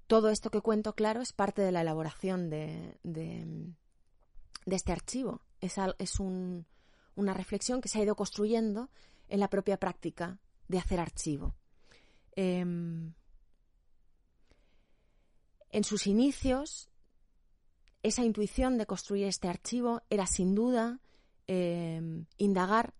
Todo 0.05 0.29
esto 0.29 0.51
que 0.51 0.61
cuento, 0.61 0.93
claro, 0.93 1.21
es 1.21 1.33
parte 1.33 1.63
de 1.63 1.71
la 1.71 1.81
elaboración 1.81 2.49
de, 2.49 2.99
de, 3.03 3.73
este 4.67 4.91
archivo. 4.91 5.41
Es, 5.59 5.75
es 5.97 6.19
un, 6.19 6.67
una 7.15 7.33
reflexión 7.33 7.81
que 7.81 7.89
se 7.89 7.99
ha 7.99 8.03
ido 8.03 8.15
construyendo 8.15 8.89
en 9.27 9.39
la 9.39 9.49
propia 9.49 9.77
práctica 9.77 10.39
de 10.67 10.77
hacer 10.77 10.99
archivo. 10.99 11.55
Em, 12.35 13.13
en 15.71 15.83
sus 15.83 16.05
inicios, 16.05 16.90
esa 18.03 18.23
intuición 18.23 18.77
de 18.77 18.85
construir 18.85 19.25
este 19.25 19.47
archivo 19.47 20.01
era 20.09 20.25
sin 20.25 20.55
duda 20.55 20.99
em, 21.47 22.25
indagar 22.37 22.93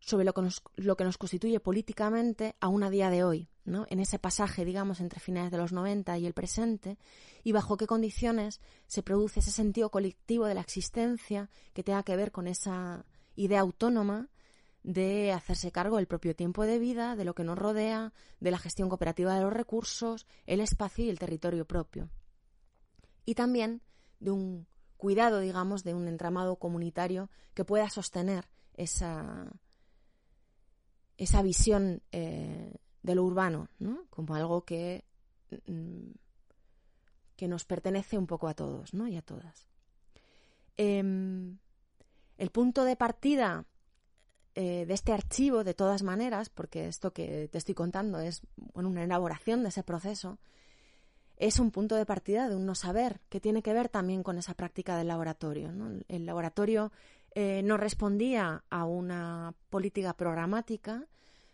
sobre 0.00 0.24
lo 0.24 0.32
que, 0.32 0.42
nos, 0.42 0.62
lo 0.76 0.96
que 0.96 1.04
nos 1.04 1.18
constituye 1.18 1.60
políticamente 1.60 2.56
aún 2.60 2.82
a 2.82 2.90
día 2.90 3.10
de 3.10 3.22
hoy, 3.22 3.48
¿no? 3.64 3.86
en 3.90 4.00
ese 4.00 4.18
pasaje, 4.18 4.64
digamos, 4.64 5.00
entre 5.00 5.20
finales 5.20 5.50
de 5.50 5.58
los 5.58 5.72
90 5.72 6.16
y 6.18 6.26
el 6.26 6.32
presente, 6.32 6.98
y 7.44 7.52
bajo 7.52 7.76
qué 7.76 7.86
condiciones 7.86 8.60
se 8.86 9.02
produce 9.02 9.40
ese 9.40 9.50
sentido 9.50 9.90
colectivo 9.90 10.46
de 10.46 10.54
la 10.54 10.62
existencia 10.62 11.50
que 11.74 11.84
tenga 11.84 12.02
que 12.02 12.16
ver 12.16 12.32
con 12.32 12.48
esa 12.48 13.04
idea 13.36 13.60
autónoma 13.60 14.28
de 14.82 15.32
hacerse 15.32 15.70
cargo 15.70 15.96
del 15.96 16.06
propio 16.06 16.34
tiempo 16.34 16.64
de 16.64 16.78
vida, 16.78 17.14
de 17.14 17.24
lo 17.24 17.34
que 17.34 17.44
nos 17.44 17.58
rodea, 17.58 18.14
de 18.40 18.50
la 18.50 18.58
gestión 18.58 18.88
cooperativa 18.88 19.34
de 19.34 19.42
los 19.42 19.52
recursos, 19.52 20.26
el 20.46 20.60
espacio 20.60 21.04
y 21.04 21.10
el 21.10 21.18
territorio 21.18 21.66
propio. 21.66 22.08
Y 23.26 23.34
también 23.34 23.82
de 24.20 24.30
un 24.30 24.66
cuidado, 24.96 25.40
digamos, 25.40 25.82
de 25.82 25.94
un 25.94 26.06
entramado 26.08 26.56
comunitario 26.56 27.30
que 27.54 27.64
pueda 27.64 27.88
sostener 27.90 28.48
esa, 28.74 29.50
esa 31.16 31.42
visión 31.42 32.02
eh, 32.12 32.74
de 33.02 33.14
lo 33.14 33.24
urbano, 33.24 33.68
¿no? 33.78 34.04
como 34.10 34.34
algo 34.34 34.64
que, 34.64 35.04
mm, 35.66 36.10
que 37.36 37.48
nos 37.48 37.64
pertenece 37.64 38.18
un 38.18 38.26
poco 38.26 38.48
a 38.48 38.54
todos 38.54 38.94
¿no? 38.94 39.08
y 39.08 39.16
a 39.16 39.22
todas. 39.22 39.66
Em, 40.76 41.58
el 42.36 42.50
punto 42.50 42.84
de 42.84 42.96
partida 42.96 43.66
eh, 44.54 44.84
de 44.86 44.94
este 44.94 45.12
archivo, 45.12 45.64
de 45.64 45.74
todas 45.74 46.02
maneras, 46.02 46.48
porque 46.50 46.88
esto 46.88 47.12
que 47.12 47.48
te 47.48 47.58
estoy 47.58 47.74
contando 47.74 48.18
es 48.18 48.42
bueno, 48.56 48.88
una 48.88 49.04
elaboración 49.04 49.62
de 49.62 49.68
ese 49.68 49.82
proceso, 49.82 50.38
es 51.40 51.58
un 51.58 51.70
punto 51.70 51.96
de 51.96 52.04
partida 52.04 52.50
de 52.50 52.54
un 52.54 52.66
no 52.66 52.74
saber, 52.74 53.18
que 53.30 53.40
tiene 53.40 53.62
que 53.62 53.72
ver 53.72 53.88
también 53.88 54.22
con 54.22 54.36
esa 54.36 54.52
práctica 54.52 54.98
del 54.98 55.08
laboratorio. 55.08 55.72
El 56.06 56.26
laboratorio 56.26 56.92
eh, 57.34 57.62
no 57.64 57.78
respondía 57.78 58.62
a 58.68 58.84
una 58.84 59.54
política 59.70 60.12
programática, 60.12 61.06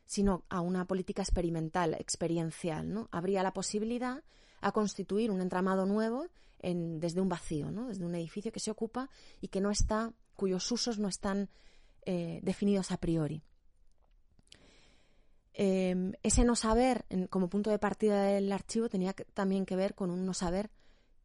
sino 0.04 0.42
a 0.48 0.60
una 0.60 0.86
política 0.86 1.22
experimental, 1.22 1.94
experiencial. 1.94 2.92
¿no? 2.92 3.08
Habría 3.12 3.44
la 3.44 3.52
posibilidad 3.52 4.24
a 4.60 4.72
constituir 4.72 5.30
un 5.30 5.40
entramado 5.40 5.86
nuevo 5.86 6.26
en, 6.58 6.98
desde 6.98 7.20
un 7.20 7.28
vacío, 7.28 7.70
¿no? 7.70 7.86
desde 7.86 8.04
un 8.04 8.16
edificio 8.16 8.50
que 8.50 8.58
se 8.58 8.72
ocupa 8.72 9.08
y 9.40 9.48
que 9.48 9.60
no 9.60 9.70
está, 9.70 10.12
cuyos 10.34 10.70
usos 10.72 10.98
no 10.98 11.06
están 11.06 11.48
eh, 12.06 12.40
definidos 12.42 12.90
a 12.90 12.96
priori. 12.96 13.40
Em, 15.58 16.12
ese 16.22 16.44
no 16.44 16.54
saber, 16.54 17.06
como 17.30 17.48
punto 17.48 17.70
de 17.70 17.78
partida 17.78 18.24
del 18.24 18.52
archivo, 18.52 18.90
tenía 18.90 19.14
también 19.32 19.64
que 19.64 19.74
ver 19.74 19.94
con 19.94 20.10
un 20.10 20.26
no 20.26 20.34
saber 20.34 20.70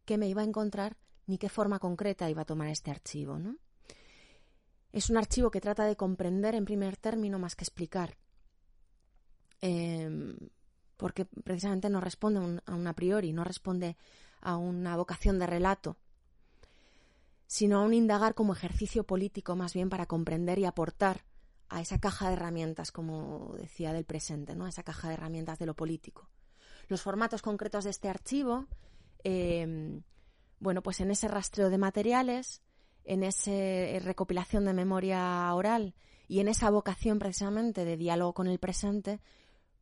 qué 0.06 0.17
me 0.17 0.30
iba 0.30 0.41
a 0.41 0.46
encontrar 0.46 0.96
ni 1.28 1.38
qué 1.38 1.50
forma 1.50 1.80
concreta 1.80 2.30
iba 2.30 2.44
a 2.44 2.46
tomar 2.46 2.70
este 2.70 2.91
archivo. 2.91 3.38
¿no? 3.38 3.58
Es 4.94 5.10
un 5.10 5.17
archivo 5.17 5.52
que 5.52 5.60
trata 5.60 5.84
de 5.84 5.98
comprender 5.98 6.56
en 6.56 6.63
primer 6.63 6.96
término 6.96 7.39
más 7.39 7.58
que 7.58 7.65
explicar, 7.65 8.15
em, 9.60 10.38
porque 10.96 11.26
precisamente 11.26 11.89
no 11.89 12.00
responde 12.00 12.62
a 12.65 12.74
un 12.74 12.88
a 12.88 12.94
priori, 12.94 13.34
no 13.34 13.44
responde 13.44 13.98
a 14.39 14.56
una 14.56 14.96
vocación 14.96 15.39
de 15.39 15.48
relato, 15.48 15.98
sino 17.48 17.80
a 17.80 17.84
un 17.84 17.94
indagar 17.94 18.34
como 18.34 18.54
ejercicio 18.54 19.04
político 19.04 19.58
más 19.58 19.74
bien 19.74 19.89
para 19.89 20.06
comprender 20.06 20.58
y 20.58 20.63
aportar 20.63 21.26
a 21.72 21.80
esa 21.80 22.00
caja 22.00 22.28
de 22.28 22.34
herramientas, 22.34 22.92
como 22.92 23.56
decía 23.58 23.94
del 23.94 24.04
presente, 24.04 24.56
¿no? 24.56 24.66
a 24.66 24.70
esa 24.70 24.84
caja 24.84 25.08
de 25.08 25.14
herramientas 25.14 25.58
de 25.58 25.66
lo 25.66 25.74
político. 25.74 26.30
Los 26.90 27.02
formatos 27.02 27.42
concretos 27.42 27.86
de 27.86 27.92
este 27.92 28.10
archivo, 28.10 28.68
em, 29.24 30.04
bueno, 30.60 30.84
pues 30.84 31.00
en 31.00 31.12
ese 31.12 31.30
rastreo 31.30 31.70
de 31.70 31.78
materiales, 31.78 32.62
en 33.06 33.24
esa 33.24 33.52
recopilación 34.04 34.66
de 34.66 34.74
memoria 34.74 35.52
oral 35.56 35.96
y 36.28 36.42
en 36.42 36.50
esa 36.50 36.70
vocación 36.70 37.20
precisamente 37.20 37.86
de 37.86 37.96
diálogo 37.96 38.34
con 38.34 38.48
el 38.48 38.60
presente, 38.60 39.22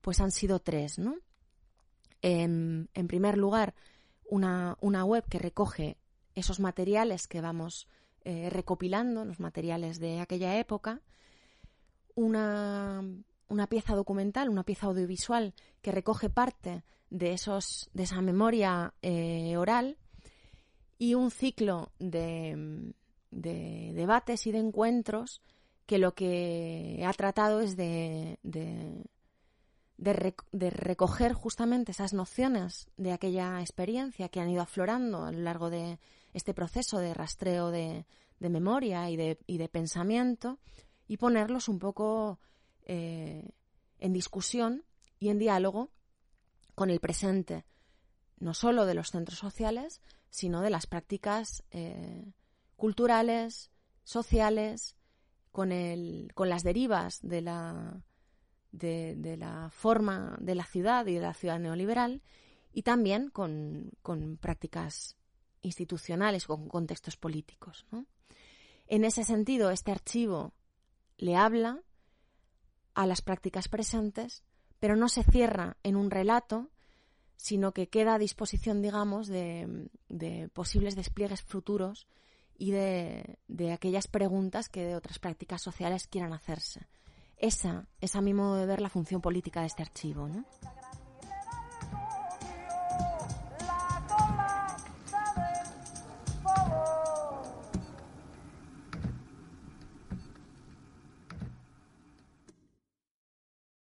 pues 0.02 0.22
han 0.22 0.32
sido 0.32 0.60
tres, 0.60 1.00
¿no? 1.00 1.16
Em, 2.22 2.88
en, 2.94 3.08
primer 3.08 3.36
lugar, 3.38 3.74
una, 4.26 4.78
una, 4.80 5.06
web 5.06 5.26
que 5.28 5.40
recoge 5.40 5.98
esos 6.36 6.60
materiales 6.60 7.28
que 7.28 7.42
vamos 7.42 7.88
eh, 8.26 8.50
recopilando, 8.52 9.26
los 9.26 9.40
materiales 9.40 10.00
de 10.00 10.20
aquella 10.20 10.58
época, 10.60 11.02
una, 12.20 13.04
una, 13.48 13.68
pieza 13.68 13.96
documental, 13.96 14.50
una 14.50 14.64
pieza 14.64 14.88
audiovisual 14.88 15.54
que 15.82 15.92
recoge 15.92 16.30
parte 16.30 16.84
de, 17.10 17.34
esos, 17.34 17.90
de 17.94 18.04
esa 18.04 18.22
memoria 18.22 18.94
eh, 19.02 19.58
oral 19.58 19.98
y 20.98 21.16
un 21.16 21.32
ciclo 21.32 21.92
de, 22.00 22.94
de 23.32 23.92
debates 23.94 24.46
y 24.48 24.52
de 24.52 24.60
encuentros 24.60 25.42
que 25.86 25.98
lo 25.98 26.14
que 26.14 27.04
ha 27.06 27.14
tratado 27.14 27.62
es 27.62 27.76
de, 27.76 28.38
de, 28.44 29.06
de, 29.98 30.70
recoger 30.70 31.34
justamente 31.34 31.92
esas 31.92 32.14
nociones 32.14 32.90
de 32.98 33.12
aquella 33.12 33.60
experiencia 33.62 34.30
que 34.30 34.40
han 34.40 34.50
ido 34.50 34.62
aflorando 34.62 35.24
a 35.24 35.32
lo 35.32 35.40
largo 35.40 35.70
de 35.70 36.00
este 36.34 36.54
proceso 36.54 37.00
de 37.00 37.14
rastreo 37.14 37.72
de, 37.72 38.06
memoria 38.40 39.10
y 39.10 39.18
de, 39.18 39.40
y 39.48 39.58
de, 39.58 39.68
pensamiento 39.68 40.60
y 41.10 41.18
ponerlos 41.18 41.68
un 41.68 41.80
poco 41.80 42.40
eh, 42.84 43.50
en 43.98 44.14
discusión 44.14 44.86
y 45.20 45.30
en 45.30 45.40
diálogo 45.40 45.90
con 46.76 46.92
el 46.92 47.00
presente, 47.00 47.66
no 48.38 48.54
solo 48.54 48.86
de 48.86 48.94
los 48.94 49.10
centros 49.10 49.40
sociales, 49.40 50.02
sino 50.30 50.62
de 50.62 50.70
las 50.70 50.86
prácticas 50.86 51.64
eh, 51.72 52.32
culturales, 52.76 53.72
sociales, 54.04 54.96
con, 55.52 55.72
el, 55.72 56.32
con 56.36 56.48
las 56.48 56.62
derivas 56.62 57.20
de 57.24 57.42
la, 57.42 58.04
de, 58.72 59.36
la 59.36 59.72
forma 59.72 60.38
de 60.40 60.54
la 60.54 60.64
ciudad 60.64 61.08
y 61.08 61.16
de 61.16 61.22
la 61.22 61.34
ciudad 61.34 61.60
neoliberal 61.60 62.22
y 62.72 62.84
también 62.84 63.32
con, 63.32 63.90
con 64.04 64.38
prácticas 64.38 65.18
institucionales, 65.62 66.46
con 66.46 66.70
contextos 66.70 67.18
políticos. 67.18 67.88
¿no? 67.92 68.06
En 68.86 69.06
ese 69.06 69.24
sentido, 69.24 69.72
este 69.72 69.92
archivo 69.92 70.54
le 71.20 71.36
habla 71.36 71.82
a 72.96 73.06
las 73.06 73.22
prácticas 73.22 73.68
presentes, 73.68 74.44
pero 74.80 74.96
no 74.96 75.10
se 75.10 75.24
cierra 75.24 75.78
en 75.84 75.96
un 75.96 76.10
relato, 76.10 76.70
sino 77.36 77.74
que 77.74 77.88
queda 77.88 78.16
a 78.16 78.20
disposición, 78.20 78.82
digamos, 78.82 79.28
de, 79.28 79.90
posibles 80.54 80.96
despliegues 80.96 81.42
futuros 81.42 82.08
y 82.58 82.72
de, 82.72 83.38
de, 83.48 83.72
aquellas 83.72 84.08
preguntas 84.08 84.70
que 84.70 84.84
de 84.84 84.96
otras 84.96 85.20
prácticas 85.20 85.62
sociales 85.62 86.08
quieran 86.08 86.34
hacerse. 86.34 86.88
Esa 87.38 87.88
es 88.02 88.16
a 88.16 88.22
mi 88.22 88.34
modo 88.34 88.56
de 88.56 88.66
ver 88.66 88.82
la 88.82 88.90
función 88.90 89.22
política 89.22 89.62
de 89.62 89.68
este 89.68 89.84
archivo, 89.84 90.28
¿no? 90.28 90.46